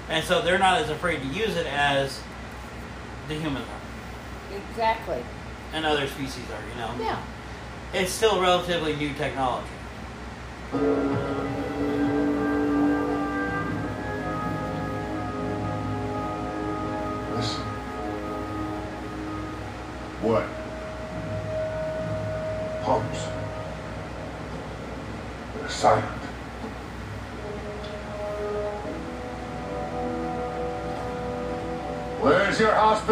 And 0.08 0.24
so 0.24 0.40
they're 0.40 0.58
not 0.58 0.80
as 0.80 0.88
afraid 0.88 1.20
to 1.20 1.26
use 1.26 1.56
it 1.56 1.66
as 1.66 2.20
the 3.28 3.34
humans 3.34 3.66
are. 3.66 4.56
Exactly. 4.70 5.22
And 5.72 5.84
other 5.84 6.06
species 6.06 6.44
are, 6.50 6.68
you 6.68 6.80
know? 6.80 7.04
Yeah. 7.04 7.22
It's 7.92 8.12
still 8.12 8.40
relatively 8.40 8.94
new 8.96 9.12
technology. 9.14 9.68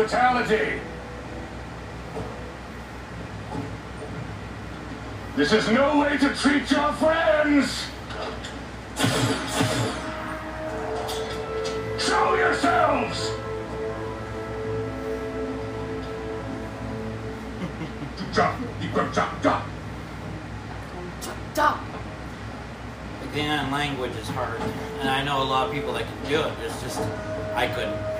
Hospitality? 0.05 0.80
This 5.36 5.52
is 5.52 5.68
no 5.70 6.00
way 6.00 6.16
to 6.18 6.34
treat 6.34 6.70
your 6.70 6.92
friends! 6.92 7.86
Show 11.98 12.36
yourselves! 12.36 13.30
Klingon 23.32 23.72
language 23.72 24.14
is 24.14 24.28
hard. 24.28 24.61
And 25.00 25.09
I 25.09 25.24
know 25.24 25.42
a 25.42 25.44
lot 25.44 25.66
of 25.66 25.74
people 25.74 25.92
that 25.94 26.05
can 26.05 26.30
do 26.30 26.40
it. 26.40 26.52
It's 26.64 26.80
just, 26.80 27.00
I 27.57 27.66
couldn't. 27.66 28.13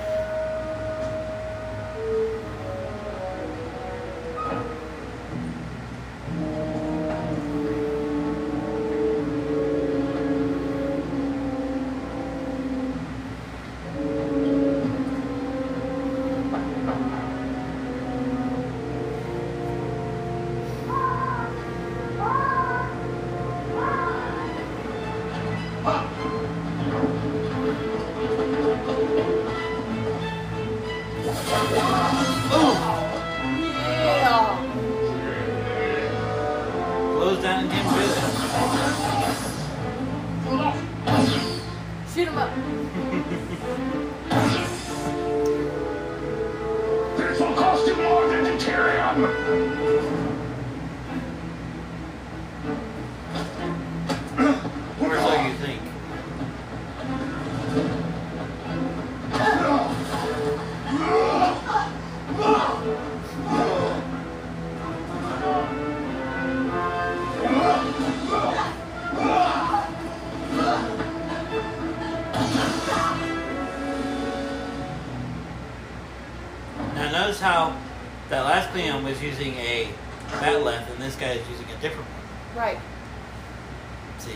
See 84.25 84.31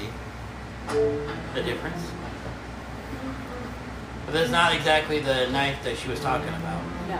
the 1.55 1.63
difference? 1.63 2.11
But 4.27 4.33
that's 4.33 4.51
not 4.51 4.75
exactly 4.75 5.19
the 5.19 5.49
knife 5.49 5.83
that 5.83 5.97
she 5.97 6.07
was 6.07 6.19
talking 6.19 6.49
about. 6.49 6.83
No. 7.07 7.19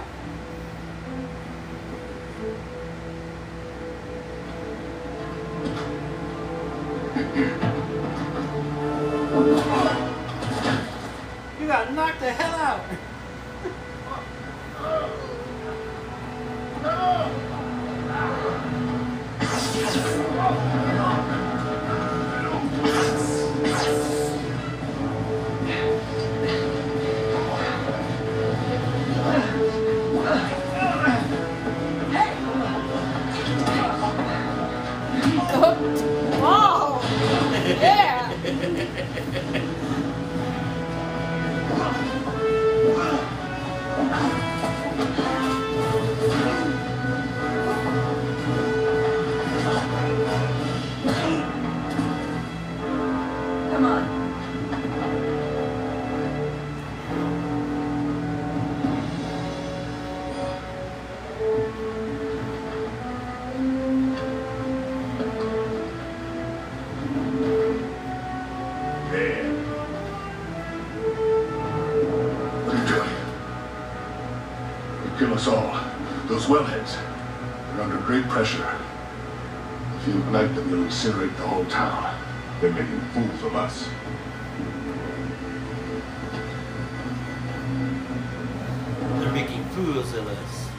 You 11.59 11.65
got 11.65 11.91
knocked 11.93 12.19
the 12.19 12.31
hell 12.31 12.53
out. 12.53 12.85
Town. 81.69 82.15
They're 82.59 82.71
making 82.71 82.99
fools 83.13 83.43
of 83.43 83.55
us. 83.55 83.89
They're 89.19 89.31
making 89.31 89.63
fools 89.65 90.13
of 90.13 90.27
us. 90.27 90.69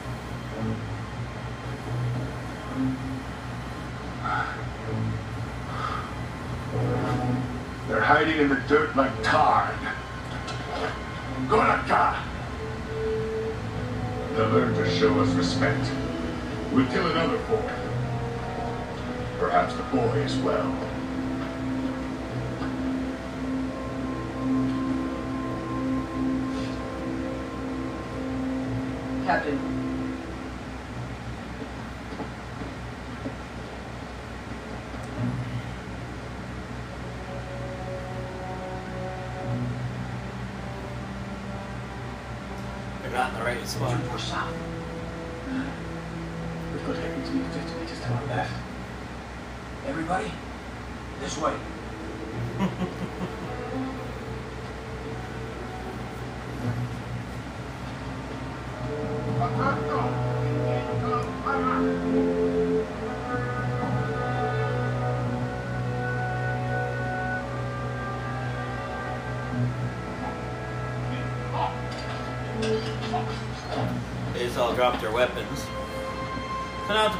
They're 7.87 8.01
hiding 8.01 8.37
in 8.37 8.49
the 8.49 8.61
dirt 8.67 8.95
like 8.95 9.11
tar. 9.23 9.73
Goraka! 11.47 12.17
They'll 14.35 14.49
learn 14.49 14.73
to 14.75 14.89
show 14.97 15.19
us 15.19 15.29
respect. 15.29 15.91
We'll 16.71 16.87
kill 16.87 17.07
another 17.07 17.37
boy. 17.39 17.90
Perhaps 19.41 19.73
the 19.73 19.81
boy 19.85 20.21
as 20.21 20.35
well. 20.37 20.71
Captain. 29.25 29.90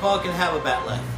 Now 0.01 0.17
can 0.17 0.31
have 0.31 0.55
a 0.55 0.59
bat'leth. 0.59 1.10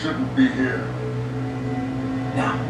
Shouldn't 0.00 0.36
be 0.36 0.46
here. 0.46 0.78
Now. 2.36 2.67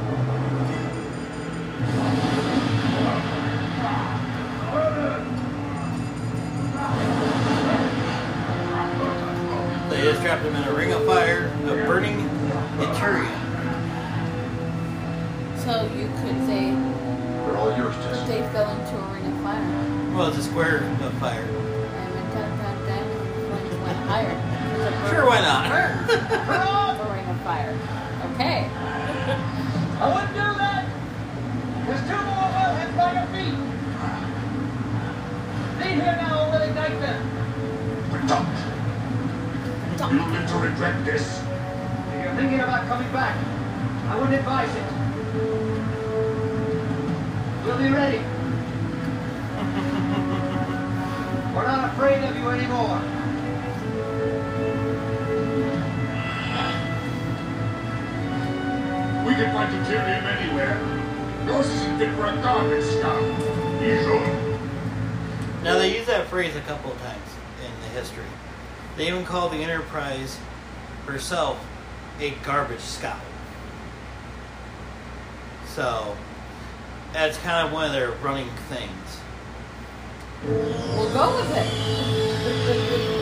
A 66.57 66.61
couple 66.63 66.93
of 66.93 66.99
times 67.01 67.31
in 67.65 67.71
the 67.81 67.89
history. 67.89 68.25
They 68.97 69.09
even 69.09 69.25
call 69.25 69.49
the 69.49 69.59
Enterprise 69.59 70.39
herself 71.07 71.65
a 72.21 72.31
garbage 72.45 72.81
scout. 72.81 73.21
So 75.67 76.17
that's 77.13 77.39
kind 77.39 77.67
of 77.67 77.73
one 77.73 77.87
of 77.87 77.93
their 77.93 78.11
running 78.11 78.51
things. 78.69 79.21
We'll 80.45 81.13
go 81.13 81.37
with 81.37 81.57
it. 81.57 83.15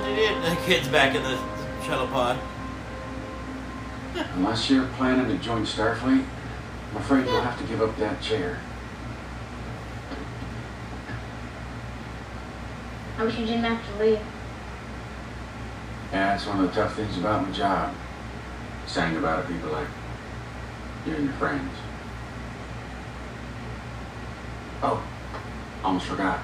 The 0.00 0.58
kid's 0.66 0.88
back 0.88 1.14
in 1.14 1.22
the 1.22 1.38
shuttle 1.84 2.08
pod. 2.08 2.38
Unless 4.34 4.70
you're 4.70 4.86
planning 4.96 5.28
to 5.28 5.42
join 5.42 5.64
Starfleet, 5.64 6.24
I'm 6.90 6.96
afraid 6.96 7.26
you'll 7.26 7.40
have 7.40 7.58
to 7.60 7.64
give 7.66 7.80
up 7.80 7.96
that 7.98 8.20
chair. 8.20 8.60
I 13.18 13.24
wish 13.24 13.38
you 13.38 13.46
didn't 13.46 13.64
have 13.64 13.84
to 13.86 14.04
leave. 14.04 14.18
Yeah, 16.12 16.30
that's 16.30 16.46
one 16.46 16.60
of 16.60 16.74
the 16.74 16.80
tough 16.80 16.96
things 16.96 17.16
about 17.16 17.46
my 17.46 17.52
job. 17.52 17.94
Saying 18.86 19.16
about 19.16 19.44
it, 19.44 19.48
people 19.48 19.70
like 19.70 19.88
you 21.06 21.14
and 21.14 21.24
your 21.24 21.34
friends. 21.34 21.72
Oh, 24.82 25.02
almost 25.82 26.06
forgot. 26.06 26.40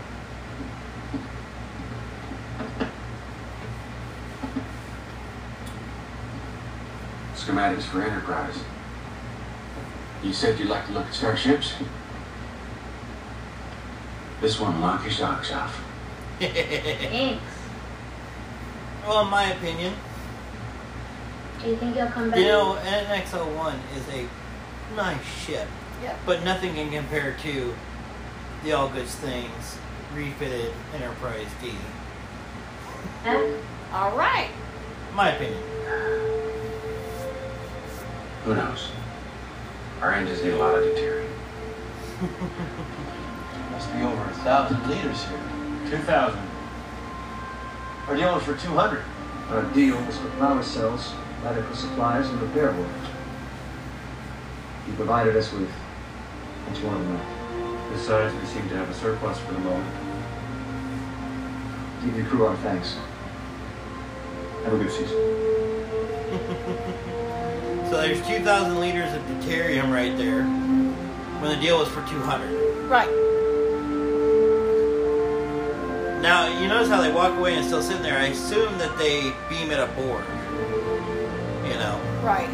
Schematics 7.60 7.82
for 7.82 8.02
Enterprise. 8.02 8.58
You 10.22 10.32
said 10.32 10.58
you'd 10.58 10.68
like 10.68 10.86
to 10.86 10.92
look 10.92 11.06
at 11.06 11.14
starships? 11.14 11.74
This 14.40 14.58
one 14.58 14.74
will 14.74 14.80
knock 14.80 15.02
your 15.02 15.12
socks 15.12 15.52
off. 15.52 15.82
Thanks. 16.38 17.42
Well, 19.06 19.22
in 19.24 19.30
my 19.30 19.52
opinion, 19.52 19.94
Do 21.62 21.68
you 21.68 21.76
think 21.76 21.96
you'll 21.96 22.06
come 22.08 22.30
back? 22.30 22.38
you 22.38 22.46
know, 22.46 22.78
NX-01 22.82 23.74
is 23.96 24.08
a 24.14 24.28
nice 24.96 25.22
ship. 25.44 25.68
Yep. 26.02 26.18
But 26.24 26.44
nothing 26.44 26.74
can 26.74 26.90
compare 26.90 27.36
to 27.42 27.74
the 28.64 28.72
All 28.72 28.88
Goods 28.88 29.14
Things 29.16 29.76
refitted 30.14 30.72
Enterprise 30.94 31.48
D. 31.62 31.72
All 33.92 34.16
right. 34.16 34.48
My 35.14 35.32
opinion. 35.34 35.62
Who 38.44 38.54
knows? 38.54 38.90
Our 40.00 40.12
engines 40.14 40.42
need 40.42 40.54
a 40.54 40.56
lot 40.56 40.74
of 40.76 40.84
deuterium. 40.84 41.28
Must 43.70 43.92
be 43.92 44.00
over 44.02 44.22
a 44.22 44.34
thousand 44.42 44.88
liters 44.88 45.24
here. 45.24 45.40
Two 45.90 45.98
thousand. 45.98 46.40
Our 48.08 48.16
deal 48.16 48.34
was 48.34 48.42
for 48.44 48.56
200. 48.56 49.04
Our 49.50 49.62
deal 49.74 49.96
was 50.04 50.16
for 50.16 50.28
power 50.30 50.62
cells, 50.62 51.12
medical 51.44 51.74
supplies, 51.76 52.28
and 52.28 52.40
repair 52.40 52.72
work. 52.72 52.88
You 54.86 54.94
provided 54.94 55.36
us 55.36 55.52
with 55.52 55.70
what 55.70 56.80
you 56.80 56.86
wanted 56.86 57.04
to 57.04 57.10
know. 57.12 57.20
Besides, 57.92 58.34
we 58.34 58.46
seem 58.46 58.68
to 58.70 58.76
have 58.76 58.88
a 58.88 58.94
surplus 58.94 59.38
for 59.38 59.52
the 59.52 59.60
moment. 59.60 59.94
Give 62.04 62.16
your 62.16 62.26
crew 62.26 62.46
our 62.46 62.56
thanks. 62.58 62.96
Have 64.64 64.72
a 64.72 64.78
good 64.78 64.90
season. 64.90 65.18
So 67.90 68.00
there's 68.00 68.24
2,000 68.24 68.78
liters 68.78 69.12
of 69.12 69.20
deuterium 69.22 69.92
right 69.92 70.16
there 70.16 70.44
when 70.44 71.50
the 71.50 71.60
deal 71.60 71.76
was 71.76 71.88
for 71.88 72.06
200. 72.06 72.88
Right. 72.88 73.10
Now, 76.22 76.46
you 76.60 76.68
notice 76.68 76.88
how 76.88 77.00
they 77.00 77.10
walk 77.10 77.36
away 77.36 77.56
and 77.56 77.64
still 77.64 77.82
sitting 77.82 78.04
there. 78.04 78.16
I 78.16 78.26
assume 78.26 78.78
that 78.78 78.96
they 78.96 79.32
beam 79.48 79.72
it 79.72 79.80
aboard. 79.80 80.24
You 81.64 81.74
know. 81.80 82.00
Right. 82.22 82.48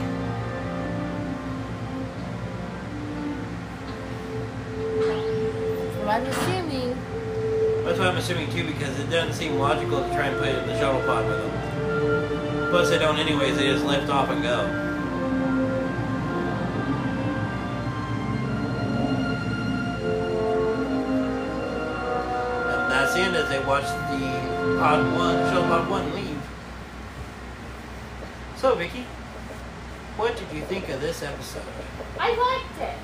That's 4.97 5.99
what 5.99 6.14
I'm 6.14 6.26
assuming. 6.26 6.97
That's 7.84 7.99
what 7.99 8.09
I'm 8.09 8.16
assuming 8.16 8.51
too, 8.53 8.64
because 8.66 8.99
it 8.99 9.11
doesn't 9.11 9.34
seem 9.34 9.59
logical 9.59 10.01
to 10.01 10.09
try 10.14 10.28
and 10.28 10.39
put 10.39 10.49
it 10.49 10.57
in 10.62 10.66
the 10.66 10.78
shuttle 10.78 11.03
pod 11.03 11.26
with 11.26 11.43
them. 11.43 12.70
Plus, 12.70 12.89
they 12.89 12.99
don't 12.99 13.18
anyways. 13.18 13.59
They 13.59 13.66
just 13.66 13.84
lift 13.84 14.09
off 14.09 14.30
and 14.30 14.43
go. 14.43 14.86
And 23.49 23.55
that's 23.55 23.59
the 23.59 23.61
end 23.61 23.61
as 23.61 23.61
they 23.61 23.66
watched 23.66 23.92
the 24.11 24.78
pod 24.78 25.16
one, 25.16 25.36
shuttle 25.51 25.62
pod 25.64 25.90
one 25.90 26.14
leave. 26.14 26.42
So, 28.57 28.74
Vicky, 28.74 29.05
what 30.16 30.36
did 30.36 30.51
you 30.57 30.62
think 30.62 30.88
of 30.88 31.01
this 31.01 31.22
episode? 31.22 31.62
I 32.18 32.30
liked 32.30 32.80
it. 32.80 32.99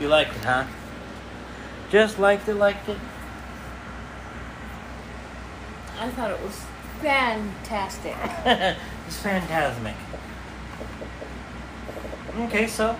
You 0.00 0.08
liked 0.08 0.36
it, 0.36 0.44
huh? 0.44 0.66
Just 1.90 2.18
liked 2.18 2.48
it, 2.48 2.54
liked 2.54 2.88
it. 2.88 2.98
I 5.98 6.08
thought 6.10 6.30
it 6.30 6.42
was 6.42 6.64
fantastic. 7.00 8.16
it's 9.06 9.16
phantasmic. 9.18 9.96
Okay, 12.38 12.66
so 12.66 12.96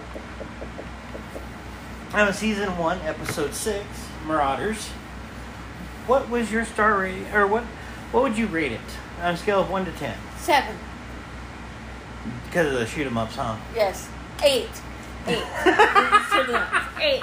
I'm 2.13 2.29
in 2.29 2.35
season 2.35 2.77
one, 2.77 2.99
episode 3.03 3.55
six, 3.55 3.87
Marauders. 4.27 4.91
What 6.11 6.29
was 6.29 6.51
your 6.51 6.65
star 6.65 6.99
rating, 6.99 7.25
or 7.33 7.47
what? 7.47 7.63
What 8.11 8.25
would 8.25 8.37
you 8.37 8.49
rate 8.49 8.73
it 8.73 8.81
on 9.23 9.35
a 9.35 9.37
scale 9.37 9.61
of 9.61 9.71
one 9.71 9.85
to 9.85 9.93
ten? 9.93 10.19
Seven. 10.41 10.77
Because 12.47 12.67
of 12.67 12.81
the 12.81 12.85
shoot 12.85 13.07
'em 13.07 13.17
ups, 13.17 13.37
huh? 13.37 13.55
Yes. 13.77 14.09
Eight. 14.43 14.69
Eight. 15.29 15.37
Eight. 17.01 17.23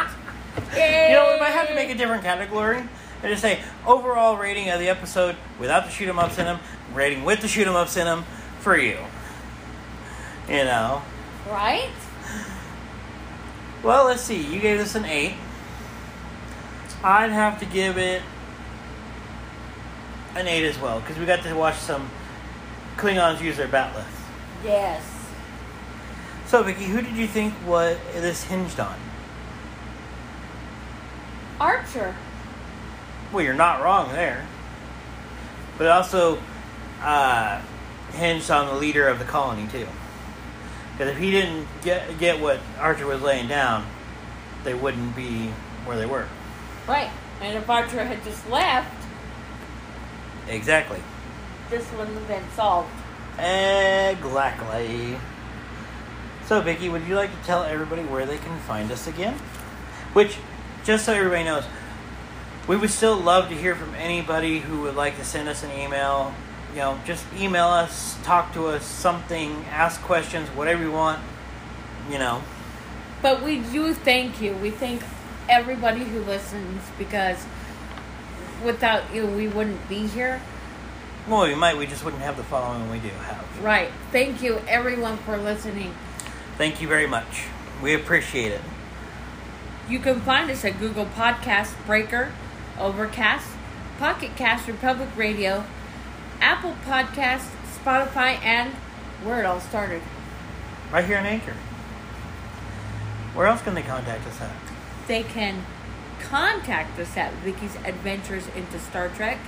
You 0.72 1.16
know, 1.16 1.36
if 1.36 1.42
I 1.42 1.50
had 1.50 1.68
to 1.68 1.76
make 1.76 1.90
a 1.90 1.96
different 1.96 2.24
category, 2.24 2.82
I'd 3.22 3.28
just 3.28 3.42
say 3.42 3.60
overall 3.86 4.38
rating 4.38 4.70
of 4.70 4.80
the 4.80 4.88
episode 4.88 5.36
without 5.60 5.84
the 5.84 5.92
shoot 5.92 6.08
'em 6.08 6.18
ups 6.18 6.38
in 6.38 6.46
them, 6.46 6.62
rating 6.94 7.26
with 7.26 7.42
the 7.42 7.50
shoot 7.50 7.68
'em 7.68 7.76
ups 7.76 7.98
in 7.98 8.06
them 8.06 8.24
for 8.62 8.78
you. 8.78 9.00
You 10.48 10.64
know. 10.64 11.02
Right? 11.50 11.90
Well, 13.84 14.06
let's 14.06 14.22
see. 14.22 14.42
You 14.42 14.62
gave 14.62 14.78
this 14.78 14.96
an 14.96 15.04
eight. 15.04 15.36
I'd 17.04 17.32
have 17.32 17.60
to 17.60 17.66
give 17.66 17.98
it 17.98 18.22
an 20.40 20.48
eight 20.48 20.66
as 20.66 20.80
well 20.80 21.00
because 21.00 21.18
we 21.18 21.26
got 21.26 21.44
to 21.44 21.54
watch 21.54 21.78
some 21.78 22.10
Klingons 22.98 23.42
use 23.42 23.58
their 23.58 23.68
bat'leth. 23.68 24.06
Yes. 24.64 25.04
So, 26.48 26.64
Vicky, 26.64 26.86
who 26.86 27.02
did 27.02 27.16
you 27.16 27.28
think 27.28 27.54
what 27.66 28.00
this 28.14 28.44
hinged 28.46 28.80
on? 28.80 28.98
Archer. 31.60 32.16
Well, 33.32 33.44
you're 33.44 33.54
not 33.54 33.84
wrong 33.84 34.10
there. 34.14 34.48
But 35.78 35.86
it 35.86 35.90
also 35.90 36.40
uh, 37.02 37.62
hinged 38.14 38.50
on 38.50 38.68
the 38.68 38.76
leader 38.76 39.08
of 39.08 39.20
the 39.20 39.26
colony 39.26 39.68
too. 39.68 39.88
Because 40.94 41.12
if 41.12 41.18
he 41.20 41.30
didn't 41.30 41.68
get 41.84 42.18
get 42.18 42.40
what 42.40 42.60
Archer 42.80 43.06
was 43.06 43.22
laying 43.22 43.48
down, 43.48 43.86
they 44.64 44.74
wouldn't 44.74 45.16
be 45.16 45.48
where 45.86 45.98
they 45.98 46.08
were. 46.08 46.28
Right. 46.88 47.12
And 47.42 47.58
if 47.58 47.70
Archer 47.70 48.04
had 48.04 48.24
just 48.24 48.50
left, 48.50 48.97
Exactly. 50.50 51.02
this 51.70 51.86
wouldn't 51.94 52.18
have 52.18 52.28
been 52.28 52.44
solved. 52.56 52.90
Exactly. 53.38 55.18
So, 56.46 56.62
Vicky, 56.62 56.90
would 56.90 57.06
you 57.08 57.16
like 57.16 57.30
to 57.30 57.46
tell 57.46 57.64
everybody 57.64 58.04
where 58.04 58.26
they 58.26 58.38
can 58.38 58.58
find 58.60 58.92
us 58.92 59.06
again? 59.08 59.34
Which, 60.14 60.38
just 60.86 61.06
so 61.06 61.14
everybody 61.14 61.44
knows, 61.44 61.66
we 62.68 62.78
would 62.78 62.90
still 62.90 63.18
love 63.18 63.50
to 63.50 63.56
hear 63.56 63.76
from 63.76 63.94
anybody 63.96 64.60
who 64.60 64.82
would 64.82 64.96
like 64.96 65.18
to 65.18 65.26
send 65.26 65.50
us 65.50 65.64
an 65.64 65.72
email. 65.78 66.34
You 66.72 66.80
know, 66.80 67.00
just 67.06 67.26
email 67.38 67.68
us, 67.68 68.18
talk 68.24 68.54
to 68.54 68.68
us, 68.68 68.86
something, 68.86 69.66
ask 69.70 70.02
questions, 70.02 70.48
whatever 70.50 70.84
you 70.84 70.92
want. 70.92 71.20
You 72.10 72.20
know, 72.20 72.42
But 73.22 73.44
we 73.44 73.60
do 73.60 73.94
thank 73.94 74.42
you. 74.42 74.54
We 74.56 74.70
thank 74.72 75.02
everybody 75.50 76.06
who 76.06 76.22
listens 76.22 76.82
because 76.98 77.46
without 78.64 79.14
you, 79.14 79.26
we 79.26 79.48
wouldn't 79.48 79.88
be 79.90 80.08
here. 80.08 80.42
well, 81.28 81.48
we 81.48 81.56
might, 81.56 81.78
we 81.78 81.86
just 81.86 82.04
wouldn't 82.04 82.24
have 82.24 82.38
the 82.38 82.44
following 82.44 82.90
we 82.90 83.00
do 83.00 83.10
have. 83.10 83.64
Right. 83.64 83.90
Thank 84.12 84.42
you, 84.42 84.62
everyone, 84.68 85.18
for 85.18 85.38
listening. 85.38 85.94
Thank 86.58 86.82
you 86.82 86.88
very 86.88 87.08
much. 87.08 87.46
We 87.82 87.94
appreciate 87.94 88.52
it. 88.52 88.62
You 89.90 90.00
can 90.00 90.22
find 90.22 90.50
us 90.52 90.66
at 90.66 90.80
Google 90.80 91.06
Podcast, 91.06 91.74
Breaker, 91.86 92.32
Overcast, 92.80 93.48
Pocket 94.00 94.32
Cast, 94.36 94.68
Republic 94.68 95.10
Radio, 95.16 95.64
Apple 96.42 96.76
Podcast, 96.86 97.50
Spotify, 97.84 98.40
and 98.44 98.74
where 99.24 99.40
it 99.40 99.46
all 99.46 99.60
started. 99.60 100.02
Right 100.92 101.06
here 101.06 101.18
in 101.18 101.26
Anchor. 101.26 101.56
Where 103.34 103.48
else 103.48 103.62
can 103.62 103.76
they 103.76 103.84
contact 103.84 104.26
us 104.28 104.42
at? 104.42 104.52
They 105.08 105.24
can 105.24 105.64
contact 106.20 107.00
us 107.00 107.16
at 107.18 107.34
Vicky's 107.36 107.76
Adventures 107.86 108.48
into 108.56 108.80
Star 108.80 109.10
Trek 109.10 109.40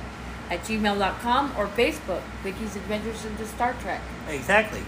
at 0.49 0.61
gmail.com 0.61 1.53
or 1.57 1.67
Facebook, 1.67 2.21
Vicky's 2.43 2.75
Adventures 2.75 3.25
into 3.25 3.45
Star 3.45 3.73
Trek. 3.81 4.01
Exactly. 4.27 4.81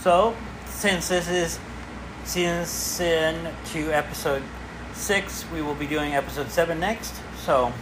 So, 0.00 0.36
since 0.66 1.08
this 1.08 1.28
is 1.28 1.58
season 2.24 3.48
two, 3.66 3.92
episode 3.92 4.42
six, 4.92 5.44
we 5.52 5.62
will 5.62 5.74
be 5.74 5.86
doing 5.86 6.14
episode 6.14 6.50
seven 6.50 6.80
next. 6.80 7.14
So, 7.44 7.72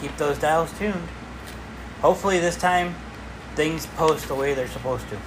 keep 0.00 0.16
those 0.16 0.38
dials 0.38 0.76
tuned. 0.78 1.08
Hopefully, 2.00 2.38
this 2.38 2.56
time 2.56 2.94
things 3.54 3.86
post 3.86 4.28
the 4.28 4.34
way 4.34 4.54
they're 4.54 4.68
supposed 4.68 5.08
to. 5.10 5.18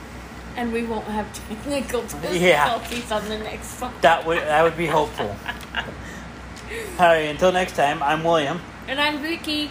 And 0.55 0.71
we 0.71 0.83
won't 0.83 1.05
have 1.05 1.27
technical 1.33 2.01
Yeah. 2.31 2.77
difficulties 2.77 3.11
on 3.11 3.27
the 3.27 3.39
next 3.39 3.81
one. 3.81 3.93
That 4.01 4.25
would 4.25 4.39
that 4.39 4.63
would 4.63 4.77
be 4.77 4.85
hopeful. 4.87 5.35
All 6.99 7.05
right. 7.07 7.29
Until 7.29 7.51
next 7.51 7.75
time, 7.75 8.01
I'm 8.03 8.23
William, 8.23 8.59
And 8.87 8.99
I'm 8.99 9.19
Vicky. 9.21 9.69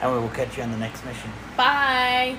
and 0.00 0.12
we 0.12 0.18
will 0.18 0.28
catch 0.30 0.56
you 0.56 0.62
on 0.62 0.70
the 0.70 0.78
next 0.78 1.04
mission. 1.04 1.30
Bye. 1.56 2.36